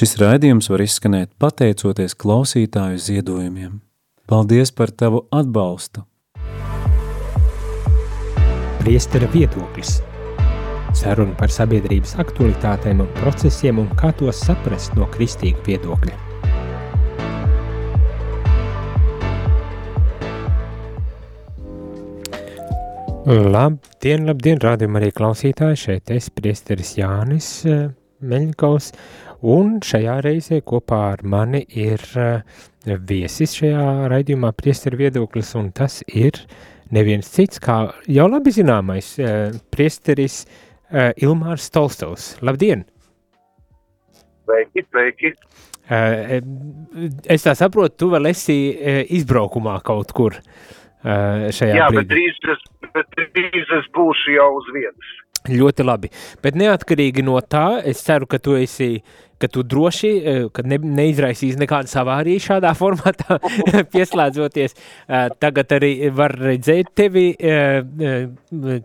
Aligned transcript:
Šis 0.00 0.14
raidījums 0.16 0.70
var 0.72 0.80
izskanēt 0.80 1.28
pateicoties 1.36 2.14
klausītāju 2.16 2.96
ziedojumiem. 3.04 3.82
Paldies 4.24 4.72
par 4.72 4.88
tavu 4.96 5.26
atbalstu! 5.28 6.06
Priestera 8.80 9.28
viedoklis 9.28 9.98
Saruna 10.96 11.36
par 11.36 11.52
sabiedrības 11.52 12.16
aktualitātēm 12.24 13.04
un 13.04 13.12
procesiem 13.18 13.82
un 13.84 13.92
kā 14.00 14.14
tos 14.16 14.40
saprast 14.40 14.96
no 14.96 15.04
kristīga 15.12 15.60
viedokļa. 15.68 16.16
Labdien, 23.52 24.24
labdien, 24.32 24.64
rādījumā 24.64 25.04
arī 25.04 25.12
klausītāji, 25.12 25.84
šeit 25.84 26.16
es, 26.16 26.32
priesteris 26.32 26.96
Jānis 26.96 27.58
eh, 27.68 27.90
Meļņkaus, 28.24 28.94
Un 29.40 29.78
šajā 29.80 30.18
reizē 30.26 30.60
kopā 30.60 30.98
ar 31.14 31.22
mani 31.24 31.62
ir 31.72 32.02
uh, 32.20 32.42
viesis 33.08 33.54
šajā 33.56 34.08
raidījumā 34.12 34.50
priesteru 34.52 34.98
viedoklis, 35.00 35.54
un 35.56 35.70
tas 35.72 36.02
ir 36.08 36.36
neviens 36.92 37.28
cits 37.32 37.62
kā 37.62 37.78
jau 38.04 38.26
labi 38.28 38.52
zināmais 38.52 39.14
uh, 39.22 39.54
priesteris 39.72 40.42
uh, 40.44 41.10
Ilmārs 41.16 41.70
Tolstovs. 41.72 42.34
Labdien! 42.44 42.84
Sveiki, 44.44 44.84
sveiki! 44.90 45.32
Es 45.90 47.42
tā 47.42 47.54
saprotu, 47.58 47.96
tu 47.98 48.08
vēl 48.12 48.28
esi 48.30 48.54
izbraukumā 49.16 49.80
kaut 49.82 50.12
kur 50.14 50.36
šajā 51.02 51.74
Jā, 51.74 51.88
brīdī. 51.90 51.96
bet 51.96 52.10
drīz, 52.12 52.36
es, 52.52 52.62
bet 52.94 53.16
drīz 53.34 53.72
es 53.74 53.88
būšu 53.96 54.36
jau 54.36 54.46
uz 54.60 54.68
vietas. 54.76 55.10
Ļoti 55.50 55.86
labi. 55.88 56.10
Bet 56.44 56.58
neatkarīgi 56.60 57.24
no 57.26 57.40
tā, 57.42 57.80
es 57.82 58.04
ceru, 58.06 58.28
ka 58.30 58.38
tu 58.38 58.54
esi 58.60 59.00
ka 59.40 59.48
tu 59.48 59.64
droši 59.64 60.10
eh, 60.18 60.40
ka 60.52 60.64
ne, 60.68 60.78
neizraisīs 61.00 61.58
nekādu 61.60 61.90
avāriju 62.02 62.42
šādā 62.44 62.72
formātā, 62.80 63.38
pieslēdzoties. 63.94 64.76
Eh, 64.76 65.28
tagad 65.42 65.76
arī 65.78 65.92
var 66.14 66.36
redzēt 66.36 66.92
tevi, 66.98 67.30
eh, 67.34 67.80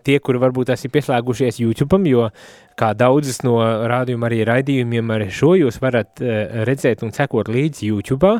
tie, 0.06 0.18
kuri 0.20 0.42
varbūt 0.42 0.72
esat 0.74 0.94
pieslēgušies 0.94 1.60
YouTube, 1.62 2.00
jo 2.08 2.30
kā 2.76 2.92
daudzas 2.96 3.40
no 3.44 3.56
rādījuma 3.88 4.28
arī 4.28 4.42
raidījumiem 4.48 5.12
ar 5.14 5.24
šo 5.32 5.54
jūs 5.56 5.78
varat 5.80 6.20
redzēt 6.68 7.06
un 7.06 7.14
sekot 7.16 7.48
līdzi 7.48 7.88
YouTube, 7.88 8.34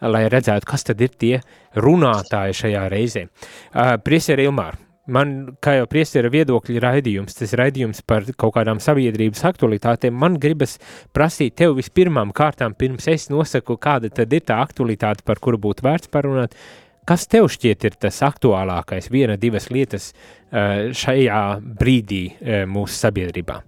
lai 0.00 0.22
redzētu, 0.32 0.68
kas 0.70 0.88
tad 0.88 1.04
ir 1.04 1.12
tie 1.12 1.34
runātāji 1.76 2.56
šajā 2.62 2.86
reizē. 2.92 3.26
Prieseri 4.06 4.48
Ilmār, 4.48 4.80
man, 5.10 5.56
kā 5.62 5.76
jau 5.80 5.88
priestera 5.90 6.30
viedokļa 6.32 6.82
raidījums, 6.82 7.36
tas 7.38 7.54
raidījums 7.58 8.02
par 8.06 8.26
kaut 8.38 8.54
kādām 8.56 8.80
sabiedrības 8.82 9.42
aktualitātēm, 9.50 10.14
man 10.14 10.38
gribas 10.42 10.78
prasīt 11.14 11.56
tev 11.58 11.76
vispirmām 11.78 12.32
kārtām, 12.36 12.76
pirms 12.78 13.08
es 13.10 13.28
nosaku, 13.32 13.78
kāda 13.82 14.12
tad 14.14 14.32
ir 14.32 14.44
tā 14.46 14.60
aktualitāte, 14.62 15.26
par 15.26 15.42
kuru 15.42 15.60
būtu 15.62 15.86
vērts 15.86 16.12
parunāt, 16.12 16.54
kas 17.08 17.26
tev 17.26 17.50
šķiet 17.50 17.88
ir 17.88 17.98
tas 18.06 18.22
aktuālākais, 18.22 19.10
viena, 19.10 19.36
divas 19.36 19.68
lietas 19.74 20.12
eh, 20.12 20.92
šajā 20.94 21.42
brīdī 21.80 22.24
eh, 22.38 22.64
mūsu 22.70 23.02
sabiedrībā? 23.02 23.58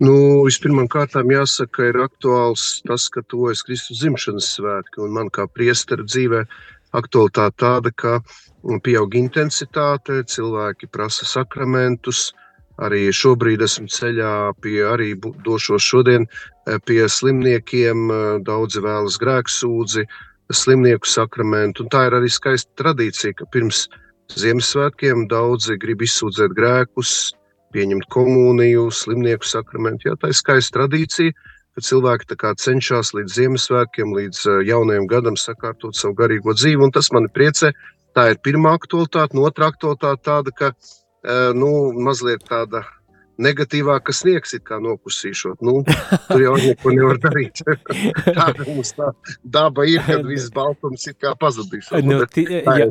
Nu, 0.00 0.12
vispirmām 0.46 0.86
kārtām 0.88 1.28
jāsaka, 1.28 1.90
ir 1.90 1.98
aktuāls 2.00 2.80
tas, 2.88 3.10
ka 3.12 3.20
tuvojas 3.28 3.60
Kristus 3.66 4.00
dzimšanas 4.00 4.46
svētki, 4.56 5.02
un 5.04 5.12
man 5.12 5.28
kā 5.28 5.44
priestera 5.52 6.06
dzīvē 6.06 6.46
aktualitāte 6.96 7.60
tāda, 7.60 7.92
ka 7.92 8.14
pieaug 8.84 9.14
intensitāte, 9.16 10.22
cilvēki 10.24 10.90
prasa 10.92 11.26
sakramentus. 11.28 12.30
Arī 12.80 13.10
šobrīd 13.12 13.60
esmu 13.60 13.90
ceļā 13.92 14.34
pie, 14.64 14.78
arī 14.88 15.12
došos 15.44 15.84
šodien 15.84 16.24
eh, 16.24 16.78
pie 16.84 17.04
slimniekiem. 17.08 18.06
Eh, 18.10 18.38
daudzi 18.46 18.80
vēlas 18.80 19.18
grēksūdzi, 19.20 20.06
slimnieku 20.52 21.08
sakramentu. 21.08 21.84
Un 21.84 21.92
tā 21.92 22.06
ir 22.08 22.16
arī 22.16 22.30
skaista 22.32 22.72
tradīcija, 22.80 23.36
ka 23.36 23.48
pirms 23.52 23.88
Ziemassvētkiem 24.30 25.24
daudzi 25.26 25.74
grib 25.82 26.04
izsūdzēt 26.06 26.52
grēkus, 26.54 27.32
pieņemt 27.74 28.06
komuniju, 28.14 28.84
slimnieku 28.94 29.46
sakramentu. 29.46 30.06
Jā, 30.06 30.14
tā 30.22 30.30
ir 30.30 30.38
skaista 30.38 30.78
tradīcija, 30.78 31.34
ka 31.74 31.82
cilvēki 31.82 32.36
cenšas 32.62 33.10
līdz 33.18 33.36
Ziemassvētkiem, 33.40 34.14
līdz 34.14 34.44
eh, 34.46 34.60
jaunajam 34.70 35.06
gadam 35.10 35.36
sakārtot 35.36 35.98
savu 35.98 36.14
garīgo 36.14 36.54
dzīvi. 36.54 36.80
Un 36.86 36.94
tas 36.94 37.10
mani 37.12 37.28
priecē, 37.28 37.74
Tā 38.16 38.30
ir 38.32 38.40
pirmā 38.42 38.74
aktualitāte. 38.78 39.36
No 39.38 39.46
otrā 39.48 39.70
aktualitāte 39.70 40.24
tāda, 40.26 40.54
ka 40.56 40.72
eh, 40.72 41.52
nu, 41.56 41.92
mazliet 41.98 42.46
tāda 42.48 42.84
negatīvāka 43.40 44.12
sniegs 44.14 44.54
ir 44.56 44.62
kā 44.66 44.78
nokusīšot. 44.82 45.62
Nu, 45.64 45.80
tur 46.28 46.42
jau 46.42 46.54
neko 46.60 46.92
nevar 46.96 47.20
darīt. 47.22 47.62
Tāda 48.38 48.66
mums 48.68 48.92
tā 48.96 49.10
daba 49.40 49.86
ir, 49.88 50.02
kad 50.06 50.26
viss 50.28 50.52
baltums 50.54 51.06
ir 51.08 51.16
kā 51.20 51.32
pazudis. 51.40 51.90
Nu, 52.04 52.20
jā, 52.36 52.90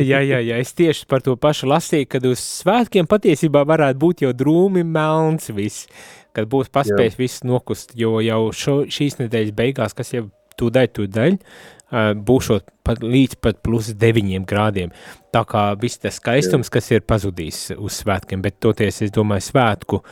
jā, 0.00 0.22
jā, 0.24 0.40
jā, 0.48 0.60
es 0.62 0.72
tieši 0.78 1.08
par 1.10 1.24
to 1.24 1.36
pašu 1.40 1.68
lasīju, 1.70 2.08
kad 2.16 2.28
uz 2.28 2.42
svētkiem 2.62 3.08
patiesībā 3.10 3.64
varētu 3.68 4.02
būt 4.02 4.26
jau 4.26 4.32
drūmi 4.36 4.84
melns 4.88 5.52
viss, 5.52 5.88
kad 6.36 6.48
būs 6.52 6.72
paspējis 6.72 7.18
viss 7.20 7.46
nokust, 7.46 7.96
jo 7.98 8.16
jau 8.24 8.46
šo, 8.56 8.82
šīs 8.88 9.20
nedēļas 9.20 9.56
beigās, 9.58 9.96
kas 9.96 10.14
jau 10.16 10.26
tūdaļ, 10.60 10.88
tūdaļ, 10.96 11.38
būšot 11.92 12.70
pat 12.86 13.02
līdz 13.04 13.38
pat 13.44 13.62
plus 13.62 13.92
9 13.94 14.46
grādiem. 14.48 14.92
Tā 15.32 15.44
kā 15.48 15.70
viss 15.80 16.00
tas 16.00 16.18
skaistums, 16.20 16.72
kas 16.72 16.90
ir 16.90 17.04
pazudījis 17.08 17.74
uz 17.78 18.02
svētkiem, 18.02 18.42
bet 18.44 18.60
toties, 18.60 19.02
es 19.04 19.12
domāju, 19.14 19.52
svētku 19.52 20.02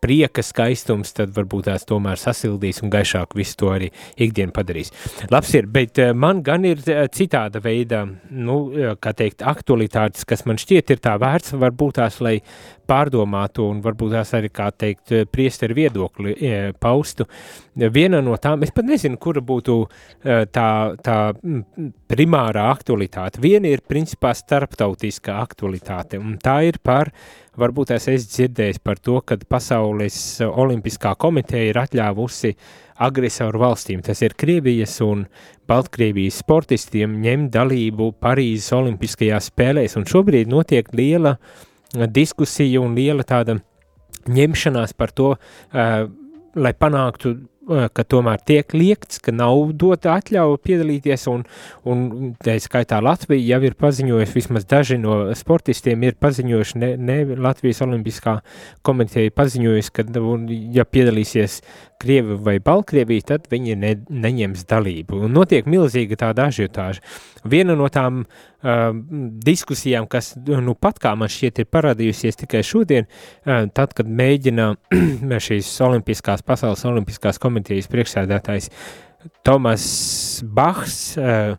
prieka 0.00 0.42
skaistums, 0.44 1.12
tad 1.12 1.32
varbūt 1.36 1.66
tās 1.68 1.84
tomēr 1.88 2.16
sasildīs 2.20 2.80
un 2.84 2.92
gaišāk 2.92 3.34
visu 3.36 3.58
to 3.60 3.70
arī 3.74 3.90
ikdienu 4.16 4.54
padarīs. 4.56 4.92
Labs 5.32 5.52
ir, 5.58 5.68
bet 5.68 6.00
man 6.16 6.40
gan 6.46 6.64
ir 6.68 6.80
citāda 7.12 7.60
veida, 7.60 8.06
nu, 8.30 8.58
kā 9.02 9.12
teikt, 9.16 9.44
aktualitātes, 9.44 10.24
kas 10.28 10.46
man 10.48 10.60
šķiet 10.60 10.94
ir 10.94 11.04
tā 11.04 11.16
vērts, 11.20 11.52
varbūt 11.60 12.00
tās, 12.00 12.20
lai 12.24 12.38
pārdomātu 12.90 13.66
un 13.70 13.80
varbūt 13.84 14.16
tās 14.16 14.32
arī, 14.38 14.50
kā 14.52 14.70
teikt, 14.74 15.14
priesteru 15.30 15.76
viedokli 15.78 16.34
paustu. 16.80 17.26
Viena 17.94 18.20
no 18.24 18.34
tām, 18.42 18.64
es 18.66 18.72
pat 18.74 18.88
nezinu, 18.88 19.18
kura 19.20 19.42
būtu 19.46 19.76
e, 19.84 20.40
tā, 20.52 20.70
tā 21.00 21.18
primārā 22.10 22.66
aktualitāte. 22.72 23.40
Viena 23.42 23.70
ir 23.70 23.84
principā 23.86 24.34
starptautiskā 24.36 25.38
aktualitāte, 25.40 26.18
un 26.20 26.36
tā 26.42 26.60
ir 26.68 26.80
par, 26.82 27.12
varbūt 27.60 27.94
es 27.96 28.10
esmu 28.10 28.34
dzirdējis 28.34 28.82
par 28.84 29.00
to, 29.00 29.20
ka 29.24 29.38
Pasaules 29.50 30.18
olimpiskā 30.50 31.14
komiteja 31.20 31.70
ir 31.70 31.80
atļāvusi 31.80 32.52
agresoru 33.00 33.62
valstīm, 33.62 34.02
tas 34.04 34.20
ir 34.20 34.36
Krievijas 34.36 34.98
un 35.06 35.24
Baltkrievijas 35.70 36.42
sportistiem, 36.42 37.16
ņemt 37.22 37.54
dalību 37.54 38.10
Parīzes 38.20 38.74
olimpiskajās 38.76 39.48
spēlēs, 39.54 39.96
un 39.96 40.04
šobrīd 40.10 40.50
notiek 40.52 40.90
liela 40.98 41.38
uh, 41.38 41.69
diskusija 41.92 42.80
un 42.80 42.94
liela 42.98 43.26
tāda 43.26 43.58
ņemšanās 44.30 44.94
par 44.98 45.14
to, 45.16 45.34
lai 45.70 46.74
panāktu 46.76 47.36
ka 47.94 48.04
tomēr 48.08 48.40
tiek 48.46 48.72
liekts, 48.74 49.20
ka 49.22 49.32
nav 49.34 49.72
dota 49.78 50.16
atļauja 50.18 50.58
piedalīties, 50.64 51.26
un, 51.30 51.44
un 51.88 52.32
tā 52.42 52.56
skaitā 52.62 53.00
Latvija 53.04 53.54
jau 53.54 53.60
ir 53.68 53.76
paziņojusi, 53.80 54.36
vismaz 54.36 54.66
daži 54.70 54.98
no 55.00 55.22
sportistiem 55.38 56.02
ir 56.08 56.18
paziņojuši, 56.20 56.80
ne, 56.82 56.90
ne 56.98 57.18
Latvijas 57.38 57.82
olimpiskā 57.86 58.40
komiteja 58.86 59.34
paziņojusi, 59.36 59.94
ka, 59.94 60.06
un, 60.24 60.48
ja 60.74 60.86
piedalīsies 60.88 61.60
Krievi 62.00 62.36
vai 62.40 62.56
Baltkrievija, 62.64 63.26
tad 63.34 63.50
viņi 63.52 63.76
ne, 63.76 63.92
neņems 64.08 64.64
dalību. 64.70 65.20
Un 65.26 65.34
notiek 65.36 65.68
milzīga 65.68 66.16
tāda 66.22 66.48
ažiotāža. 66.48 67.04
Viena 67.50 67.76
no 67.76 67.88
tām 67.92 68.22
uh, 68.24 68.80
diskusijām, 69.44 70.08
kas 70.10 70.32
nu 70.40 70.74
pat 70.74 71.00
kā 71.02 71.12
man 71.18 71.32
šķiet 71.32 71.62
ir 71.62 71.68
parādījusies 71.72 72.40
tikai 72.40 72.64
šodien, 72.66 73.08
uh, 73.08 73.68
tad, 73.76 73.92
kad 73.96 74.08
mēģina 74.08 74.72
šīs 75.46 75.70
olimpiskās, 75.84 76.44
pasaules 76.46 76.84
olimpiskās 76.88 77.40
komitejas 77.42 77.90
priekšsēdētājs 77.92 78.72
Tomas 79.44 79.84
Bahs 80.44 80.96
uh, 81.20 81.56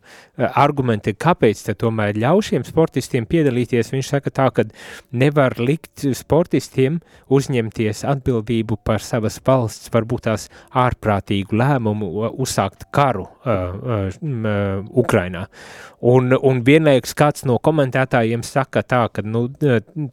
argumenti, 0.56 1.12
kāpēc 1.18 1.60
tomēr 1.78 2.16
ļauj 2.18 2.46
šiem 2.48 2.64
sportistiem 2.66 3.26
piedalīties, 3.28 3.92
viņš 3.92 4.10
saka 4.14 4.32
tā, 4.34 4.48
ka 4.54 4.64
nevar 5.12 5.54
likt 5.60 6.06
sportistiem 6.16 7.00
uzņemties 7.32 8.02
atbildību 8.08 8.78
par 8.86 9.04
savas 9.04 9.38
valsts, 9.44 9.90
varbūt 9.92 10.26
tās 10.28 10.48
ārprātīgu 10.78 11.58
lēmumu 11.60 12.30
uzsākt 12.32 12.88
karu 12.94 13.26
uh, 13.28 13.76
uh, 14.08 14.86
Ukrainā. 15.04 15.46
Un, 16.02 16.32
un 16.34 16.64
vienlaikus 16.66 17.14
kāds 17.14 17.44
no 17.46 17.60
komentētājiem 17.62 18.42
saka 18.46 18.82
tā, 18.82 19.04
ka, 19.14 19.22
nu, 19.22 19.44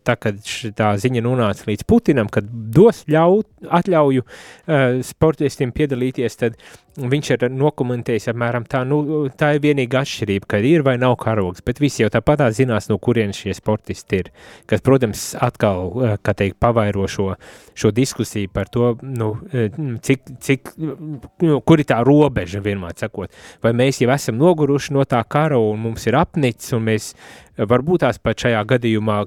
tā, 0.05 0.17
kad 0.21 0.43
tā 0.77 0.91
ziņa 1.01 1.23
nonāca 1.25 1.65
līdz 1.71 1.87
Putinam, 1.89 2.29
kad 2.29 2.45
dos 2.49 3.05
ļaut, 3.09 3.47
atļauju 3.79 4.25
uh, 4.25 4.99
sportistiem 5.05 5.73
piedalīties, 5.73 6.37
tad 6.43 6.59
viņš 6.99 7.31
ar 7.33 7.38
ir 7.47 7.53
nokomentējis 7.55 8.29
apmēram 8.31 8.65
tā, 8.69 8.81
nu, 8.87 9.27
tā 9.39 9.53
ir 9.55 9.63
vienīga 9.63 10.03
atšķirība, 10.03 10.49
ka 10.49 10.59
ir 10.65 10.83
vai 10.85 10.95
nav 11.01 11.15
karogs, 11.21 11.63
bet 11.65 11.81
visi 11.81 12.03
jau 12.03 12.09
tāpatā 12.13 12.49
zinās, 12.55 12.89
no 12.91 12.99
kurienes 13.01 13.39
šie 13.39 13.55
sportisti 13.57 14.21
ir, 14.23 14.31
kas, 14.69 14.83
protams, 14.85 15.31
atkal, 15.39 15.89
eh, 16.03 16.17
kā 16.23 16.35
teikt, 16.37 16.59
pavairo 16.61 17.07
šo, 17.09 17.33
šo 17.79 17.93
diskusiju 17.95 18.51
par 18.53 18.69
to, 18.73 18.93
nu, 19.01 19.31
eh, 19.53 19.69
cik, 20.05 20.29
cik, 20.39 20.73
nu, 20.77 21.61
kur 21.61 21.79
ir 21.79 21.89
tā 21.89 22.03
robeža, 22.05 22.63
vienmēr 22.65 22.97
sakot, 22.99 23.33
vai 23.63 23.73
mēs 23.73 24.03
jau 24.03 24.11
esam 24.13 24.39
noguruši 24.39 24.95
no 24.97 25.05
tā 25.05 25.23
kara 25.27 25.59
un 25.59 25.79
mums 25.87 26.07
ir 26.07 26.19
apnicis 26.19 26.73
un 26.77 26.87
mēs 26.87 27.13
varbūt 27.57 28.05
tās 28.05 28.21
pat 28.21 28.45
šajā 28.45 28.63
gadījumā 28.67 29.23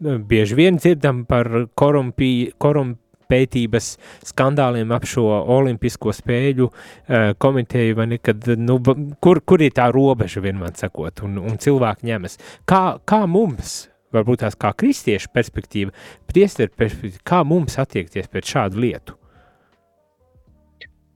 bieži 0.00 0.54
vien 0.54 0.78
dzirdam 0.78 1.24
par 1.26 1.48
korumpī, 1.78 2.52
korumpī, 2.60 3.07
pētības 3.28 3.92
skandāliem 4.30 4.92
ap 4.94 5.06
šo 5.08 5.26
olimpisko 5.56 6.14
spēļu 6.16 6.68
uh, 6.68 7.30
komiteju, 7.40 7.98
vai 7.98 8.08
ne, 8.14 8.18
kad, 8.22 8.48
nu, 8.58 8.78
kur, 9.22 9.42
kur 9.44 9.64
ir 9.64 9.76
tā 9.76 9.90
robeža 9.94 10.42
vienmēr 10.44 10.74
sakot, 10.78 11.24
un, 11.26 11.38
un 11.42 11.60
cilvēki 11.60 12.08
ņemas. 12.08 12.38
Kā, 12.68 12.82
kā 13.08 13.22
mums, 13.30 13.86
varbūt 14.14 14.44
tās 14.44 14.58
kā 14.58 14.72
kristiešu 14.76 15.32
perspektīva, 15.34 15.94
priesteru 16.30 16.72
perspektīva, 16.76 17.24
kā 17.32 17.44
mums 17.46 17.78
attiekties 17.80 18.30
pret 18.32 18.48
šādu 18.48 18.84
lietu? 18.84 19.18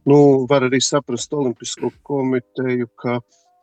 Nu, 0.08 0.46
var 0.50 0.64
arī 0.66 0.80
saprast 0.82 1.32
Olimpisko 1.32 1.92
komiteju, 2.02 2.88
ka 2.98 3.20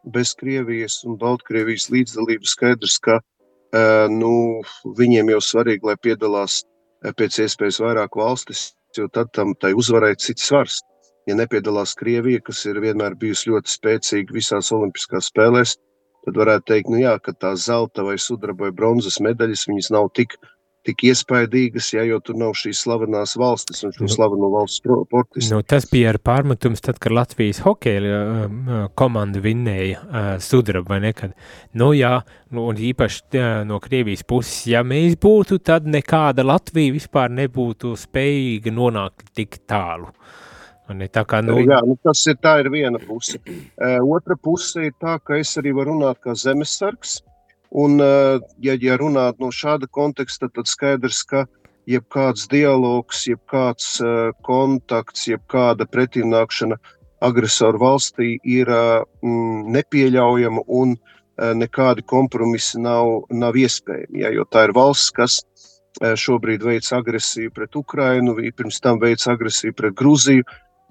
bez 0.08 0.32
Krievijas 0.40 1.02
un 1.04 1.18
Baltkrievijas 1.20 1.90
līdzdalības 1.92 2.54
skaidrs, 2.56 2.96
ka 3.04 3.18
uh, 3.20 4.06
nu, 4.14 4.32
viņiem 5.00 5.34
jau 5.34 5.42
svarīgi, 5.44 5.84
lai 5.90 5.98
piedalās 6.00 6.62
pēc 7.04 7.40
iespējas 7.46 7.80
vairāk 7.84 8.16
valstis, 8.20 8.74
jo 8.98 9.08
tad 9.08 9.32
tam 9.36 9.54
tai 9.56 9.74
uzvarai 9.78 10.16
cits 10.20 10.48
svars. 10.50 10.80
Ja 11.28 11.36
nepiedalās 11.38 11.94
Krievija, 12.00 12.42
kas 12.42 12.64
ir 12.66 12.80
vienmēr 12.82 13.16
bijusi 13.20 13.52
ļoti 13.52 13.72
spēcīga 13.72 14.34
visās 14.34 14.72
olimpiskās 14.74 15.30
spēlēs, 15.30 15.76
tad 16.26 16.40
varētu 16.40 16.66
teikt, 16.72 16.90
nu 16.90 17.02
jā, 17.04 17.16
ka 17.22 17.36
tās 17.38 17.68
zelta 17.68 18.04
vai 18.08 18.18
sudraba 18.18 18.68
vai 18.68 18.72
bronzas 18.76 19.20
medaļas, 19.24 19.68
viņas 19.70 19.92
nav 19.94 20.10
tik 20.18 20.36
tik 20.90 21.06
iespaidīgas, 21.10 21.92
ja 21.94 22.04
jau 22.08 22.20
tur 22.24 22.38
nav 22.40 22.56
šīs 22.58 22.82
slavenās 22.84 23.36
valstis 23.40 23.84
un 23.86 23.94
šo 23.96 24.06
nu, 24.08 24.12
slaveno 24.12 24.50
valsts 24.54 24.82
sportistu. 24.82 25.54
Nu, 25.54 25.62
tas 25.66 25.88
bija 25.90 26.14
ar 26.14 26.20
pārmetums 26.24 26.84
tad, 26.86 27.00
kad 27.02 27.16
Latvijas 27.16 27.62
hokeja 27.66 28.20
uh, 28.20 28.74
komanda 29.00 29.42
vinnēja 29.44 30.02
uh, 30.02 30.30
sudrabu, 30.44 30.90
vai 30.94 31.02
ne? 31.06 31.14
Kad, 31.18 31.36
nu 31.80 31.92
jā, 31.98 32.18
nu, 32.56 32.66
un 32.72 32.82
īpaši 32.90 33.24
uh, 33.40 33.48
no 33.70 33.80
Krievijas 33.84 34.26
puses, 34.28 34.66
ja 34.72 34.84
mēs 34.88 35.18
būtu, 35.22 35.62
tad 35.66 35.88
nekāda 35.90 36.46
Latvija 36.48 36.96
vispār 36.96 37.32
nebūtu 37.38 37.96
spējīga 38.00 38.74
nonākt 38.76 39.34
tik 39.38 39.62
tālu. 39.70 40.12
Ne, 40.90 41.06
tā 41.14 41.22
kā, 41.30 41.44
nu... 41.46 41.60
Jā, 41.62 41.84
nu 41.86 41.94
tas 42.02 42.24
ir, 42.32 42.40
tā 42.42 42.56
ir 42.64 42.72
viena 42.74 43.02
puse. 43.02 43.38
Uh, 43.80 44.02
otra 44.12 44.36
puse 44.36 44.90
ir 44.90 44.94
tā, 45.00 45.14
ka 45.24 45.38
es 45.40 45.54
arī 45.60 45.72
varu 45.72 45.94
runāt 45.94 46.18
kā 46.20 46.34
zemesargs, 46.36 47.22
Un, 47.70 48.00
eh, 48.02 48.40
ja, 48.66 48.76
ja 48.82 48.98
runāt 48.98 49.40
no 49.40 49.52
šāda 49.54 49.88
konteksta, 49.92 50.50
tad 50.50 50.70
skaidrs, 50.70 51.22
ka 51.24 51.46
jebkāds 51.90 52.48
dialogs, 52.50 53.26
jebkāds 53.30 54.00
eh, 54.02 54.32
kontakts, 54.46 55.28
jebkāda 55.30 55.86
pretimnākšana 55.86 56.80
agresoru 57.22 57.82
valstī 57.82 58.38
ir 58.48 58.70
mm, 58.72 59.70
nepieļaujama 59.76 60.64
un 60.68 60.96
nekādi 61.40 62.04
kompromisi 62.04 62.80
nav, 62.84 63.26
nav 63.32 63.56
iespējami. 63.56 64.24
Ja, 64.24 64.32
jo 64.36 64.44
tā 64.52 64.66
ir 64.68 64.74
valsts, 64.76 65.12
kas 65.16 65.38
šobrīd 66.00 66.64
veic 66.68 66.88
agresiju 66.96 67.52
pret 67.56 67.76
Ukrajinu, 67.80 68.36
pirms 68.56 68.80
tam 68.84 69.00
veic 69.00 69.24
agresiju 69.28 69.76
pret 69.76 69.96
Grūziju, 70.00 70.44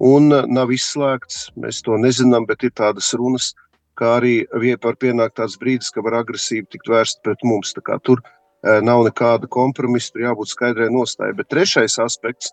un 0.05 0.33
nav 0.49 0.73
izslēgts, 0.73 1.51
mēs 1.57 1.83
to 1.85 1.99
nezinām, 2.01 2.47
bet 2.49 2.65
ir 2.65 2.73
tādas 2.77 3.13
runas, 3.19 3.53
ka 3.53 3.68
kā 3.99 4.15
arī 4.19 4.35
var 4.83 4.97
pienākt 5.01 5.39
tāds 5.41 5.59
brīdis, 5.61 5.91
ka 5.95 6.05
var 6.07 6.21
agresīvi 6.23 6.69
tikt 6.71 6.91
vērst 6.91 7.23
pret 7.27 7.43
mums. 7.47 7.75
Tur 8.07 8.23
e, 8.23 8.79
nav 8.85 9.05
nekāda 9.09 9.51
kompromisa, 9.51 10.13
tur 10.15 10.27
jābūt 10.29 10.53
skaidrai 10.53 10.89
nostājai. 10.95 11.37
Bet 11.39 11.51
trešais 11.53 11.99
aspekts, 12.03 12.53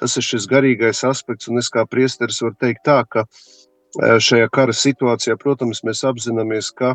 tas 0.00 0.16
ir 0.16 0.26
šis 0.26 0.48
garīgais 0.50 1.04
aspekts, 1.08 1.48
un 1.48 1.60
es 1.60 1.70
kā 1.72 1.86
priesteris 1.88 2.42
varu 2.44 2.56
teikt 2.60 2.84
tā, 2.88 3.02
ka 3.08 3.26
e, 3.26 4.16
šajā 4.28 4.48
kara 4.52 4.76
situācijā, 4.76 5.36
protams, 5.40 5.84
mēs 5.86 6.04
apzināmies, 6.08 6.72
ka 6.76 6.94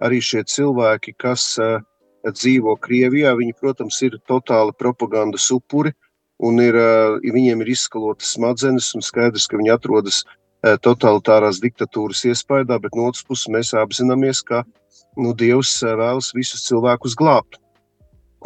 arī 0.00 0.22
šie 0.24 0.44
cilvēki, 0.46 1.16
kas 1.18 1.52
e, 1.58 1.72
dzīvo 2.26 2.76
Krievijā, 2.84 3.34
viņi, 3.38 3.56
protams, 3.60 4.00
ir 4.06 4.18
totāli 4.28 4.76
propagandas 4.78 5.50
upuri, 5.54 5.92
un 6.40 6.60
ir, 6.62 6.76
viņiem 7.20 7.60
ir 7.60 7.72
izskalotas 7.74 8.34
smadzenes, 8.36 8.94
un 8.96 9.04
skaidrs, 9.04 9.44
ka 9.48 9.58
viņi 9.60 9.74
atrodas 9.74 10.22
totalitārās 10.60 11.60
diktatūras 11.62 12.24
iespējā, 12.28 12.78
bet 12.82 12.96
no 12.96 13.08
otras 13.08 13.24
puses 13.24 13.48
mēs 13.48 13.72
apzināmies, 13.76 14.42
ka 14.44 14.64
nu, 15.16 15.34
Dievs 15.34 15.80
eh, 15.82 15.94
vēlas 15.96 16.32
visus 16.36 16.66
cilvēkus 16.68 17.16
glābt. 17.18 17.58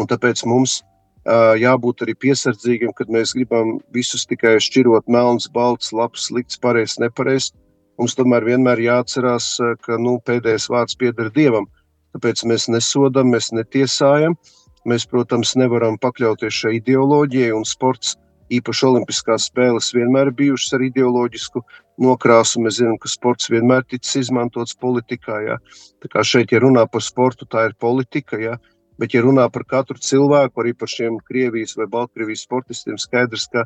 Un 0.00 0.08
tāpēc 0.11 0.40
mums 0.50 0.81
uh, 0.81 1.55
jābūt 1.55 2.02
arī 2.02 2.16
piesardzīgiem, 2.19 2.90
kad 2.99 3.12
mēs 3.14 3.31
gribam 3.37 3.76
visus 3.94 4.25
tikai 4.26 4.56
šķirot 4.58 5.06
melns, 5.06 5.46
balts, 5.55 5.93
labs, 5.94 6.26
slikts, 6.26 6.58
pareizs, 6.58 6.99
nepareizs. 6.99 7.52
Mums 7.94 8.16
tomēr 8.19 8.43
vienmēr 8.43 8.82
jāatcerās, 8.82 9.52
ka 9.87 10.00
nu, 10.02 10.16
pēdējais 10.26 10.66
vārds 10.66 10.99
pieder 10.99 11.31
Dievam. 11.31 11.69
Tāpēc 12.16 12.43
mēs 12.50 12.66
nesodam, 12.66 13.31
mēs 13.31 13.52
netiesājam. 13.55 14.34
Mēs, 14.82 15.06
protams, 15.06 15.55
nevaram 15.55 15.94
pakļauties 16.02 16.58
šai 16.58 16.75
ideoloģijai, 16.81 17.55
un 17.55 17.62
sports 17.62 18.16
īpaši 18.52 18.88
Olimpiskās 18.90 19.46
spēles 19.46 19.94
vienmēr 19.94 20.32
bijušas 20.34 20.75
ar 20.75 20.84
ideoloģisku 20.90 21.62
nokrāsu. 22.00 22.62
Mēs 22.64 22.79
zinām, 22.81 22.99
ka 23.00 23.11
sports 23.11 23.50
vienmēr 23.52 23.85
ticis 23.88 24.25
izmantots 24.25 24.76
politikā. 24.81 25.41
Jā. 25.46 25.58
Tā 26.02 26.11
kā 26.12 26.25
šeit, 26.26 26.55
ja 26.55 26.62
runā 26.64 26.87
par 26.91 27.05
sportu, 27.05 27.49
tā 27.50 27.69
ir 27.69 27.76
politika. 27.81 28.41
Jā. 28.41 28.58
Bet, 28.99 29.14
ja 29.14 29.25
runā 29.25 29.49
par 29.50 29.64
katru 29.67 29.99
cilvēku, 29.99 30.62
arī 30.62 30.75
par 30.79 30.91
šiem 30.91 31.19
Krievijas 31.26 31.75
vai 31.79 31.88
Baltkrievijas 31.91 32.44
sportistiem, 32.46 32.99
skaidrs, 33.02 33.49
ka 33.50 33.64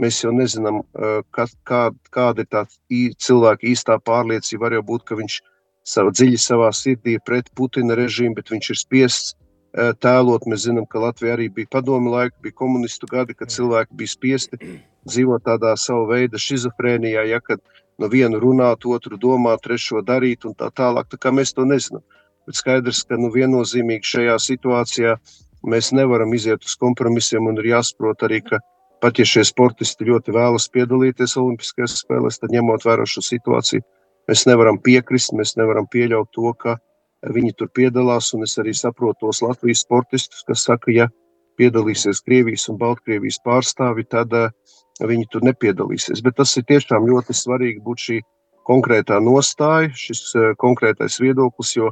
mēs 0.00 0.22
jau 0.24 0.32
nezinām, 0.32 0.80
kā, 1.36 1.44
kā, 1.68 1.82
kāda 2.14 2.46
ir 2.46 2.48
tā 2.48 2.64
cilvēka 3.20 3.68
īstā 3.68 3.98
pārliecība. 4.00 4.64
Var 4.66 4.78
jau 4.78 4.86
būt, 4.92 5.04
ka 5.08 5.18
viņš 5.20 5.36
savā 5.84 6.14
dziļi 6.16 6.40
savā 6.40 6.70
sirdī 6.76 7.18
ir 7.18 7.24
pret 7.28 7.52
Putina 7.56 7.96
režīmu, 7.98 8.38
bet 8.38 8.52
viņš 8.52 8.72
ir 8.72 8.80
spiests 8.80 9.36
tēlot. 9.74 10.46
Mēs 10.50 10.66
zinām, 10.66 10.86
ka 10.90 11.02
Latvija 11.02 11.36
arī 11.36 11.48
bija 11.54 11.70
padomi 11.70 12.10
laika, 12.10 12.36
bija 12.42 12.58
komunistu 12.58 13.08
gadi, 13.10 13.36
kad 13.38 13.52
cilvēki 13.52 13.96
bija 13.96 14.14
spiesti 14.14 14.58
dzīvot 15.08 15.44
tādā 15.46 15.74
sava 15.80 16.06
veida 16.10 16.38
schizofrēnijā, 16.38 17.24
ja 17.30 17.40
kad 17.40 17.60
no 18.00 18.08
vienu 18.08 18.40
runāt, 18.40 18.86
otru 18.86 19.18
domāt, 19.20 19.62
trešo 19.64 20.02
darīt 20.06 20.46
un 20.48 20.56
tā 20.56 20.70
tālāk. 20.72 21.08
Tā 21.12 21.20
kā 21.20 21.32
mēs 21.34 21.54
to 21.56 21.66
nezinām. 21.68 22.02
Bet 22.48 22.56
skaidrs, 22.56 23.04
ka 23.06 23.18
nu, 23.20 23.30
viennozīmīgi 23.32 24.10
šajā 24.14 24.36
situācijā 24.40 25.16
mēs 25.70 25.92
nevaram 25.92 26.32
iziet 26.34 26.64
uz 26.64 26.76
kompromisiem 26.80 27.46
un 27.46 27.60
ir 27.60 27.74
jāsaprot 27.74 28.24
arī, 28.26 28.40
ka 28.46 28.60
pat 29.00 29.20
ja 29.20 29.26
šie 29.28 29.44
sportisti 29.48 30.08
ļoti 30.08 30.32
vēlas 30.36 30.68
piedalīties 30.72 31.36
Olimpiskajās 31.40 32.00
spēlēs, 32.02 32.40
tad 32.40 32.52
ņemot 32.56 32.84
vērā 32.88 33.06
šo 33.08 33.22
situāciju, 33.24 33.84
mēs 34.28 34.46
nevaram 34.48 34.80
piekrist, 34.80 35.34
mēs 35.36 35.56
nevaram 35.60 35.88
pieļaut 35.92 36.32
to, 36.36 36.52
ka 36.56 36.78
viņi 37.26 37.54
tur 37.56 37.68
piedalās. 37.76 38.32
Es 38.44 38.58
arī 38.58 38.74
saprotu 38.74 39.26
tos 39.26 39.42
Latvijas 39.42 39.84
sportistus, 39.84 40.44
kas 40.48 40.64
saka, 40.64 40.92
ja 40.92 41.08
piedalīsies 41.60 42.22
Krievijas 42.24 42.68
un 42.72 42.78
Baltkrievijas 42.80 43.40
pārstāvi, 43.44 44.06
tad 44.08 44.32
uh, 44.32 44.48
viņi 45.00 45.28
tur 45.32 45.44
nepiedalīsies. 45.44 46.22
Bet 46.24 46.38
tas 46.40 46.56
ir 46.56 46.64
tiešām 46.68 47.08
ļoti 47.08 47.36
svarīgi 47.36 47.82
būt 47.84 48.06
šī 48.06 48.20
konkrētā 48.68 49.20
nostāja, 49.20 49.90
šis 49.92 50.22
uh, 50.36 50.52
konkrētais 50.60 51.20
viedoklis, 51.20 51.74
jo, 51.76 51.90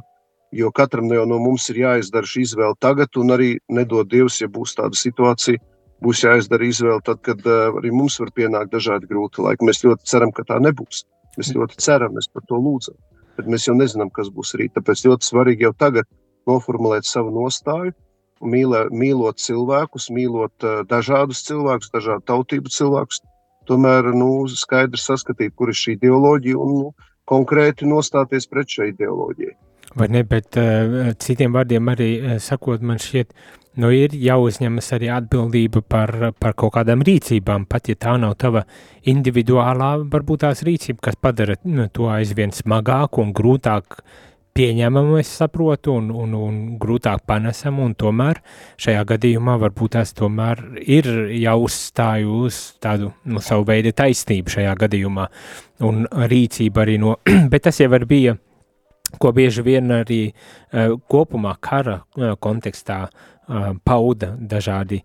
jo 0.55 0.71
katram 0.73 1.11
no 1.11 1.37
mums 1.37 1.69
ir 1.69 1.83
jāizdara 1.83 2.25
šī 2.25 2.47
izvēle 2.47 2.77
tagad, 2.81 3.13
un 3.21 3.35
arī 3.35 3.51
nedod 3.69 4.09
Dievs, 4.09 4.41
ja 4.41 4.49
būs 4.49 4.77
tāda 4.79 4.97
situācija. 4.97 5.61
Būs 5.99 6.21
jāizdara 6.23 6.63
izvēle 6.63 7.01
tad, 7.03 7.19
kad 7.27 7.43
uh, 7.43 7.75
arī 7.75 7.91
mums 7.91 8.15
var 8.23 8.31
pienākt 8.31 8.71
dažādi 8.71 9.09
grūti 9.09 9.43
laiki. 9.43 9.67
Mēs 9.67 9.83
ļoti 9.83 10.07
ceram, 10.07 10.31
ka 10.31 10.47
tā 10.47 10.61
nebūs. 10.63 11.03
Mēs 11.35 11.51
ļoti 11.53 11.75
ceram, 11.83 12.15
mēs 12.15 12.31
par 12.31 12.45
to 12.47 12.55
lūdzam 12.55 12.95
bet 13.39 13.49
mēs 13.49 13.69
jau 13.69 13.75
nezinām, 13.77 14.11
kas 14.13 14.29
būs 14.35 14.53
rīt. 14.59 14.75
Tāpēc 14.75 15.05
ļoti 15.07 15.31
svarīgi 15.31 15.67
jau 15.67 15.73
tagad 15.79 16.07
noformulēt 16.49 17.07
savu 17.07 17.31
nostāju, 17.35 17.95
mīlē, 18.39 18.85
mīlot 18.95 19.39
cilvēkus, 19.41 20.09
mīlot 20.15 20.67
uh, 20.67 20.81
dažādus 20.89 21.43
cilvēkus, 21.47 21.91
dažādu 21.95 22.25
tautību 22.31 22.71
cilvēkus. 22.73 23.23
Tomēr 23.69 24.11
nu, 24.17 24.47
skaidri 24.49 24.99
saskatīt, 24.99 25.53
kur 25.55 25.69
ir 25.69 25.77
šī 25.77 25.97
ideoloģija 25.97 26.59
un 26.59 26.75
nu, 26.75 26.93
konkrēti 27.29 27.87
nostāties 27.89 28.47
pret 28.49 28.71
šai 28.71 28.91
ideoloģijai. 28.93 29.55
Vai 29.99 30.07
ne, 30.13 30.23
bet 30.25 30.57
uh, 30.61 31.11
citiem 31.21 31.55
vārdiem 31.55 31.91
arī 31.91 32.09
uh, 32.19 32.35
sakot, 32.41 32.83
man 32.85 33.01
šķiet, 33.01 33.33
nu 33.79 33.91
ir 33.95 34.13
jāuzņemas 34.15 34.93
arī 34.97 35.09
atbildība 35.15 35.81
par, 35.81 36.13
par 36.39 36.55
kaut 36.59 36.75
kādām 36.77 37.03
rīcībām, 37.05 37.67
pat 37.69 37.91
ja 37.91 37.97
tā 37.99 38.15
nav 38.21 38.35
tava 38.41 38.65
individuālā, 39.07 39.93
varbūt 40.11 40.45
tās 40.45 40.63
rīcība, 40.67 41.09
kas 41.09 41.19
padara 41.21 41.57
nu, 41.63 41.87
to 41.93 42.09
aizvien 42.11 42.53
smagāku 42.55 43.23
un 43.23 43.31
grūtāk 43.35 44.01
pieņemama, 44.59 45.19
es 45.21 45.31
saprotu, 45.39 45.93
un, 45.99 46.09
un, 46.11 46.35
un 46.35 46.59
grūtāk 46.81 47.23
panesama, 47.29 47.85
un 47.85 47.95
tomēr 47.99 48.41
šajā 48.81 49.05
gadījumā 49.13 49.55
varbūt 49.61 49.95
tās 49.95 50.11
tomēr 50.17 50.63
ir 50.83 51.07
jāuzstāj 51.39 52.27
uz 52.27 52.59
tādu, 52.83 53.13
nu, 53.29 53.43
savu 53.43 53.67
veidu 53.69 53.93
taisnību 53.95 54.57
šajā 54.57 54.75
gadījumā, 54.83 55.29
un 55.87 56.03
rīcība 56.33 56.83
arī 56.83 56.99
no, 57.01 57.15
bet 57.51 57.69
tas 57.69 57.79
jau 57.79 57.91
arī 57.95 58.09
bija, 58.09 58.35
ko 59.17 59.31
bieži 59.33 59.63
vien 59.65 59.89
arī 59.95 60.21
uh, 60.29 60.97
kopumā 61.09 61.55
kara 61.63 62.01
uh, 62.01 62.35
kontekstā 62.41 63.05
pauda 63.83 64.35
dažādi 64.37 65.01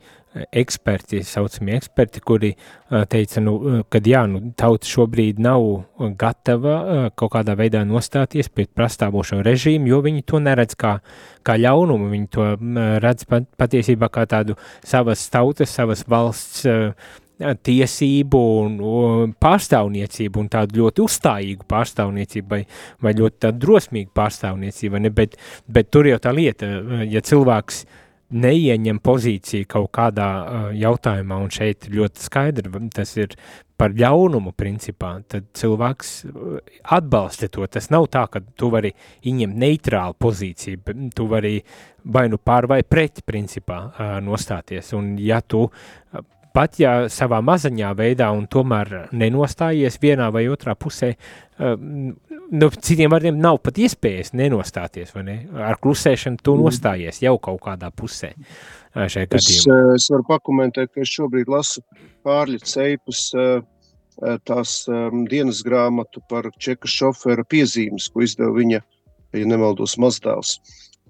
eksperti, 0.52 1.22
saucamie 1.22 1.76
eksperti, 1.78 2.20
kuri 2.20 2.50
teica, 3.10 3.40
nu, 3.44 3.54
kad 3.90 4.06
jā, 4.06 4.24
nu, 4.30 4.40
tauta 4.58 4.88
šobrīd 4.88 5.40
nav 5.42 5.64
gatava 6.18 7.08
kaut 7.14 7.34
kādā 7.36 7.54
veidā 7.58 7.84
nostāties 7.86 8.50
pret 8.50 8.72
prastāvošo 8.74 9.40
režīmu, 9.46 9.92
jo 9.92 10.02
viņi 10.04 10.26
to 10.26 10.42
neredz 10.42 10.76
kā, 10.78 10.96
kā 11.46 11.58
ļaunumu, 11.60 12.10
viņi 12.12 12.30
to 12.34 12.48
redz 13.04 13.28
pat, 13.30 13.46
patiesībā 13.60 14.10
kā 14.12 14.26
tādu 14.30 14.58
savas 14.84 15.22
tautas, 15.30 15.74
savas 15.74 16.04
valsts 16.10 16.66
tiesību 17.34 18.40
un, 18.62 19.32
pārstāvniecību 19.42 20.38
un 20.38 20.50
tādu 20.50 20.84
ļoti 20.84 21.02
uzstājīgu 21.02 21.66
pārstāvniecību 21.70 22.50
vai, 22.50 22.60
vai 23.02 23.12
ļoti 23.18 23.50
drosmīgu 23.58 24.14
pārstāvniecību, 24.14 25.02
ne? 25.02 25.10
Bet, 25.14 25.34
bet 25.66 25.90
tur 25.90 26.06
jau 26.06 26.20
tā 26.22 26.30
lieta, 26.34 26.70
ja 27.10 27.22
cilvēks 27.26 27.82
uh, 27.82 28.00
neieņem 28.31 28.99
pozīciju 29.04 29.69
kaut 29.69 29.90
kādā 29.95 30.31
uh, 30.40 30.66
jautājumā, 30.78 31.38
un 31.45 31.52
šeit 31.52 31.88
ļoti 31.93 32.25
skaidri 32.25 32.88
tas 32.95 33.16
ir 33.19 33.37
par 33.76 33.95
ļaunumu 33.95 34.52
principā, 34.57 35.16
tad 35.28 35.49
cilvēks 35.59 36.12
atbalsta 36.95 37.49
to. 37.52 37.66
Tas 37.66 37.90
nav 37.90 38.07
tā, 38.12 38.25
ka 38.31 38.43
tu 38.57 38.71
vari 38.73 38.93
ieņemt 39.26 39.59
neitrālu 39.59 40.14
pozīciju, 40.21 40.83
bet 40.87 41.02
tu 41.16 41.26
vari 41.31 41.57
vai 42.04 42.28
nu 42.31 42.38
pār 42.38 42.69
vai 42.71 42.83
pret 42.87 43.25
principā 43.26 43.81
uh, 43.88 44.14
nostāties, 44.25 44.93
un 44.97 45.14
ja 45.19 45.40
tu 45.43 45.66
pat 46.54 46.78
ja 46.78 46.93
savā 47.11 47.40
mazaņā 47.43 47.90
veidā 47.99 48.28
un 48.31 48.47
tomēr 48.47 49.09
nenostājies 49.11 49.99
vienā 50.02 50.28
vai 50.35 50.45
otrā 50.52 50.76
pusē, 50.78 51.14
uh, 51.14 51.75
nu, 52.52 52.68
citiem 52.84 53.12
vārdiem 53.12 53.38
nav 53.40 53.58
pat 53.64 53.78
iespējas 53.80 54.32
nenostāties, 54.36 55.12
vai 55.14 55.24
ne? 55.26 55.36
Ar 55.54 55.78
klusēšanu 55.82 56.42
tu 56.42 56.56
mhm. 56.56 56.66
nostājies 56.68 57.20
jau 57.24 57.36
kaut 57.42 57.62
kādā 57.64 57.90
pusē 57.94 58.34
šajā 58.94 59.28
gadījumā. 59.32 59.78
Es, 59.94 60.02
es 60.04 60.10
varu 60.12 60.26
pakomentēt, 60.28 60.92
ka 60.94 61.04
es 61.04 61.12
šobrīd 61.14 61.50
lasu 61.50 61.82
pārļa 62.26 62.60
ceipas 62.64 63.26
tās 64.46 64.76
dienas 65.30 65.62
grāmatu 65.66 66.22
par 66.30 66.46
čeka 66.62 66.88
šofera 66.90 67.42
piezīmes, 67.50 68.08
ko 68.14 68.22
izdeva 68.22 68.54
viņa, 68.54 68.80
ja 69.34 69.50
nemaldos, 69.50 69.96
mazdēls. 69.98 70.58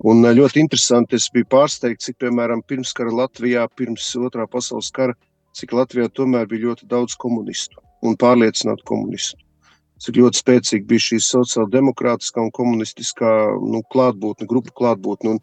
Un 0.08 0.24
ļoti 0.24 0.64
interesanti, 0.64 1.20
es 1.20 1.28
biju 1.30 1.46
pārsteigts, 1.52 2.08
cik, 2.08 2.18
piemēram, 2.24 2.64
pirmskara 2.66 3.12
Latvijā, 3.14 3.68
pirms 3.76 4.08
otrā 4.18 4.48
pasaules 4.50 4.90
kara, 4.94 5.14
cik 5.54 5.76
Latvijā 5.76 6.08
tomēr 6.10 6.48
bija 6.50 6.70
ļoti 6.70 6.88
daudz 6.90 7.14
komunistu 7.20 7.78
un 8.04 8.16
pārliecinātu 8.18 8.88
komunistu 8.88 9.43
cik 10.02 10.18
ļoti 10.18 10.40
spēcīgi 10.40 10.88
bija 10.88 11.04
šī 11.06 11.18
sociāldemokrātiskā 11.22 12.42
un 12.42 12.50
komunistiskā 12.54 13.30
nu, 13.62 13.82
klātbūtne, 13.94 14.48
grupu 14.50 14.74
klātbūtne. 14.80 15.36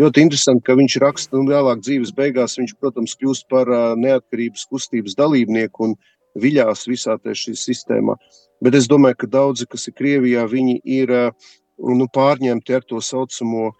Ļoti 0.00 0.24
interesanti, 0.26 0.64
ka 0.66 0.76
viņš 0.78 0.98
raksta, 1.04 1.38
un 1.38 1.48
nu, 1.48 1.54
vēlāk 1.54 1.82
dzīves 1.84 2.12
beigās 2.16 2.58
viņš, 2.60 2.76
protams, 2.80 3.16
kļūst 3.20 3.48
par 3.52 3.70
neatkarības 4.00 4.68
kustības 4.70 5.16
dalībnieku 5.18 5.88
un 5.88 5.96
viļās 6.40 6.86
visā 6.90 7.16
šī 7.24 7.56
sistēmā. 7.58 8.16
Bet 8.64 8.76
es 8.78 8.88
domāju, 8.90 9.22
ka 9.24 9.30
daudzi, 9.30 9.68
kas 9.70 9.88
ir 9.88 9.96
Krievijā, 9.98 10.46
viņi 10.50 10.80
ir 10.84 11.12
nu, 11.78 12.08
pārņemti 12.14 12.76
ar 12.76 12.84
to 12.86 13.00
saucamo 13.02 13.70
uh, 13.70 13.76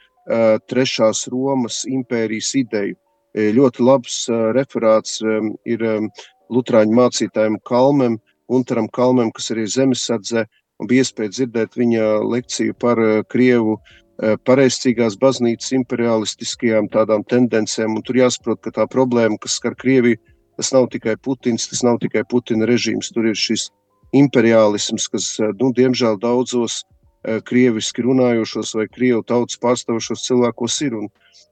trešās 0.70 1.26
Romas 1.32 1.84
impērijas 1.88 2.54
ideju. 2.58 2.98
Ļoti 3.34 3.82
labs 3.82 4.24
uh, 4.30 4.52
referāts 4.54 5.18
um, 5.22 5.54
ir 5.66 5.82
um, 5.82 6.08
Lutāņu 6.54 6.94
mācītājiem 6.94 7.56
Kalmem, 7.66 8.18
uh, 8.18 8.33
Untaram 8.48 8.88
Kalmam, 8.92 9.30
kas 9.32 9.50
arī 9.54 9.66
zemesardze, 9.70 10.44
un 10.80 10.90
bija 10.90 11.04
iespēja 11.04 11.32
dzirdēt 11.32 11.78
viņa 11.78 12.08
lekciju 12.28 12.76
par 12.80 13.00
uh, 13.00 13.22
Krievu 13.30 13.76
uh, 13.78 14.34
pareizcīgās 14.48 15.16
baznīcas 15.20 15.72
imperialistiskajām 15.78 16.90
tādām 16.92 17.24
tendencēm, 17.30 17.96
un 17.96 18.04
tur 18.04 18.20
jāsaprot, 18.20 18.60
ka 18.64 18.74
tā 18.80 18.88
problēma, 18.90 19.38
kas 19.40 19.58
skar 19.60 19.76
Krieviju, 19.80 20.20
tas 20.58 20.72
nav 20.74 20.90
tikai 20.92 21.16
Putins, 21.16 21.68
tas 21.70 21.82
nav 21.86 22.00
tikai 22.02 22.24
Putina 22.30 22.68
režīms, 22.70 23.12
tur 23.14 23.30
ir 23.30 23.38
šis 23.38 23.70
imperialisms, 24.14 25.08
kas, 25.12 25.30
uh, 25.40 25.54
nu, 25.60 25.72
diemžēl 25.76 26.20
daudzos 26.22 26.82
krieviski 27.24 28.02
runājošos 28.04 28.74
vai 28.76 28.84
krievu 28.92 29.22
tautas 29.24 29.56
pārstāvošos 29.62 30.26
cilvēkos 30.26 30.74
ir, 30.84 30.96
un, 30.98 31.06